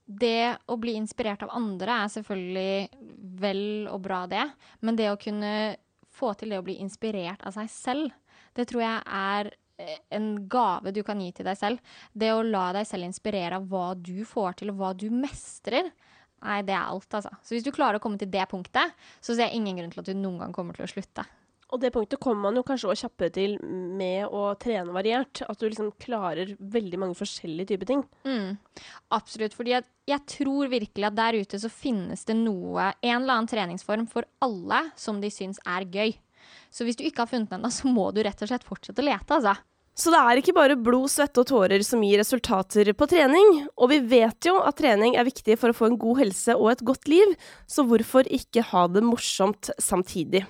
det 0.04 0.56
å 0.68 0.76
bli 0.76 0.98
inspirert 0.98 1.42
av 1.46 1.52
andre 1.56 2.02
er 2.04 2.12
selvfølgelig 2.12 3.04
vel 3.40 3.62
og 3.88 4.02
bra, 4.04 4.24
det. 4.28 4.44
Men 4.84 4.98
det 5.00 5.08
å 5.10 5.20
kunne 5.20 5.52
få 6.14 6.34
til 6.38 6.52
det 6.52 6.60
å 6.60 6.66
bli 6.66 6.76
inspirert 6.82 7.42
av 7.46 7.56
seg 7.56 7.70
selv, 7.72 8.12
det 8.54 8.68
tror 8.70 8.84
jeg 8.84 9.00
er 9.18 9.50
eh, 9.80 10.02
en 10.14 10.28
gave 10.50 10.92
du 10.94 11.00
kan 11.06 11.20
gi 11.24 11.30
til 11.34 11.48
deg 11.48 11.58
selv. 11.58 11.94
Det 12.12 12.34
å 12.34 12.44
la 12.44 12.68
deg 12.76 12.88
selv 12.88 13.08
inspirere 13.08 13.58
av 13.58 13.70
hva 13.70 13.94
du 13.96 14.26
får 14.28 14.60
til, 14.60 14.74
og 14.74 14.82
hva 14.82 14.92
du 14.92 15.08
mestrer. 15.10 15.88
Nei, 16.44 16.58
det 16.66 16.74
er 16.76 16.84
alt, 16.84 17.08
altså. 17.08 17.32
Så 17.42 17.56
hvis 17.56 17.64
du 17.64 17.72
klarer 17.74 17.98
å 17.98 18.04
komme 18.04 18.20
til 18.20 18.30
det 18.32 18.44
punktet, 18.50 18.92
så 19.24 19.32
ser 19.32 19.48
jeg 19.48 19.60
ingen 19.60 19.80
grunn 19.80 19.94
til 19.94 20.04
at 20.04 20.10
du 20.10 20.18
noen 20.18 20.42
gang 20.42 20.54
kommer 20.56 20.76
til 20.76 20.86
å 20.86 20.90
slutte. 20.90 21.24
Og 21.72 21.80
det 21.82 21.90
punktet 21.94 22.20
kommer 22.22 22.44
man 22.46 22.58
jo 22.58 22.62
kanskje 22.66 22.90
også 22.92 23.08
kjappere 23.08 23.32
til 23.34 23.56
med 23.64 24.28
å 24.28 24.52
trene 24.60 24.94
variert. 24.94 25.40
At 25.48 25.58
du 25.58 25.66
liksom 25.66 25.90
klarer 25.98 26.52
veldig 26.60 27.00
mange 27.02 27.16
forskjellige 27.18 27.72
typer 27.72 27.88
ting. 27.88 28.04
Mm, 28.28 28.58
absolutt. 29.16 29.56
fordi 29.56 29.74
jeg, 29.74 29.88
jeg 30.06 30.22
tror 30.30 30.70
virkelig 30.70 31.08
at 31.08 31.18
der 31.18 31.40
ute 31.40 31.58
så 31.58 31.72
finnes 31.72 32.22
det 32.28 32.36
noe, 32.38 32.92
en 33.00 33.16
eller 33.16 33.38
annen 33.40 33.50
treningsform 33.50 34.06
for 34.12 34.28
alle 34.44 34.84
som 35.00 35.18
de 35.24 35.32
syns 35.34 35.58
er 35.66 35.88
gøy. 35.88 36.14
Så 36.70 36.86
hvis 36.86 37.00
du 37.00 37.06
ikke 37.08 37.24
har 37.24 37.32
funnet 37.32 37.50
den 37.50 37.62
ennå, 37.62 37.72
så 37.72 37.90
må 37.90 38.10
du 38.12 38.22
rett 38.22 38.44
og 38.44 38.50
slett 38.50 38.66
fortsette 38.68 39.02
å 39.02 39.08
lete, 39.08 39.40
altså. 39.40 39.56
Så 39.94 40.10
det 40.10 40.18
er 40.18 40.40
ikke 40.40 40.56
bare 40.56 40.74
blod, 40.74 41.06
svette 41.12 41.44
og 41.44 41.46
tårer 41.46 41.82
som 41.86 42.02
gir 42.02 42.18
resultater 42.18 42.90
på 42.98 43.06
trening. 43.10 43.60
Og 43.78 43.92
vi 43.92 44.00
vet 44.10 44.48
jo 44.48 44.56
at 44.66 44.80
trening 44.80 45.14
er 45.14 45.26
viktig 45.28 45.54
for 45.60 45.70
å 45.70 45.76
få 45.76 45.86
en 45.92 45.98
god 46.00 46.24
helse 46.24 46.56
og 46.58 46.72
et 46.72 46.82
godt 46.86 47.06
liv, 47.10 47.36
så 47.70 47.86
hvorfor 47.86 48.26
ikke 48.26 48.66
ha 48.72 48.88
det 48.90 49.04
morsomt 49.06 49.70
samtidig? 49.78 50.42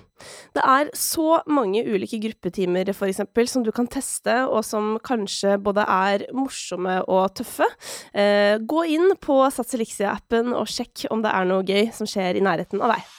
Det 0.55 0.63
er 0.63 0.89
så 0.97 1.41
mange 1.51 1.83
ulike 1.85 2.17
gruppetimer 2.23 2.89
for 2.95 3.11
eksempel, 3.11 3.45
som 3.51 3.65
du 3.65 3.69
kan 3.75 3.89
teste, 3.91 4.33
og 4.47 4.63
som 4.65 4.95
kanskje 5.05 5.59
både 5.61 5.85
er 5.93 6.25
morsomme 6.33 7.01
og 7.03 7.35
tøffe. 7.37 7.67
Eh, 8.17 8.55
gå 8.57 8.85
inn 8.95 9.13
på 9.21 9.43
Sats 9.53 9.77
Elixia-appen 9.77 10.55
og 10.55 10.71
sjekk 10.71 11.05
om 11.13 11.21
det 11.25 11.35
er 11.35 11.51
noe 11.51 11.67
gøy 11.67 11.91
som 11.93 12.09
skjer 12.09 12.39
i 12.39 12.45
nærheten 12.47 12.81
av 12.81 12.95
deg. 12.95 13.13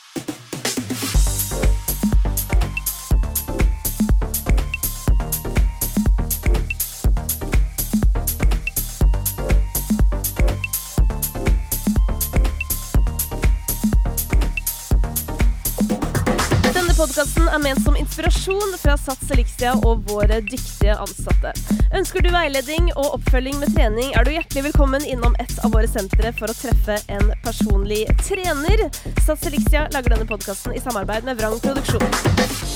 Inspirasjon 18.16 18.79
fra 18.79 18.94
Sats 18.96 19.31
Elixia 19.31 19.74
og 19.85 20.07
våre 20.09 20.38
dyktige 20.40 20.94
ansatte. 20.96 21.52
Ønsker 21.98 22.24
du 22.24 22.31
veiledning 22.33 22.88
og 22.94 23.18
oppfølging 23.18 23.59
med 23.61 23.74
trening, 23.76 24.14
er 24.16 24.24
du 24.24 24.33
hjertelig 24.33 24.70
velkommen 24.70 25.05
innom 25.05 25.37
et 25.42 25.52
av 25.61 25.74
våre 25.76 25.90
sentre 25.90 26.33
for 26.38 26.48
å 26.48 26.57
treffe 26.57 26.96
en 27.12 27.29
personlig 27.44 28.07
trener. 28.24 28.87
Sats 29.26 29.44
Elixia 29.50 29.85
lager 29.92 30.16
denne 30.16 30.29
podkasten 30.33 30.72
i 30.72 30.81
samarbeid 30.81 31.29
med 31.29 31.37
Vrang 31.37 31.61
Produksjon. 31.61 32.75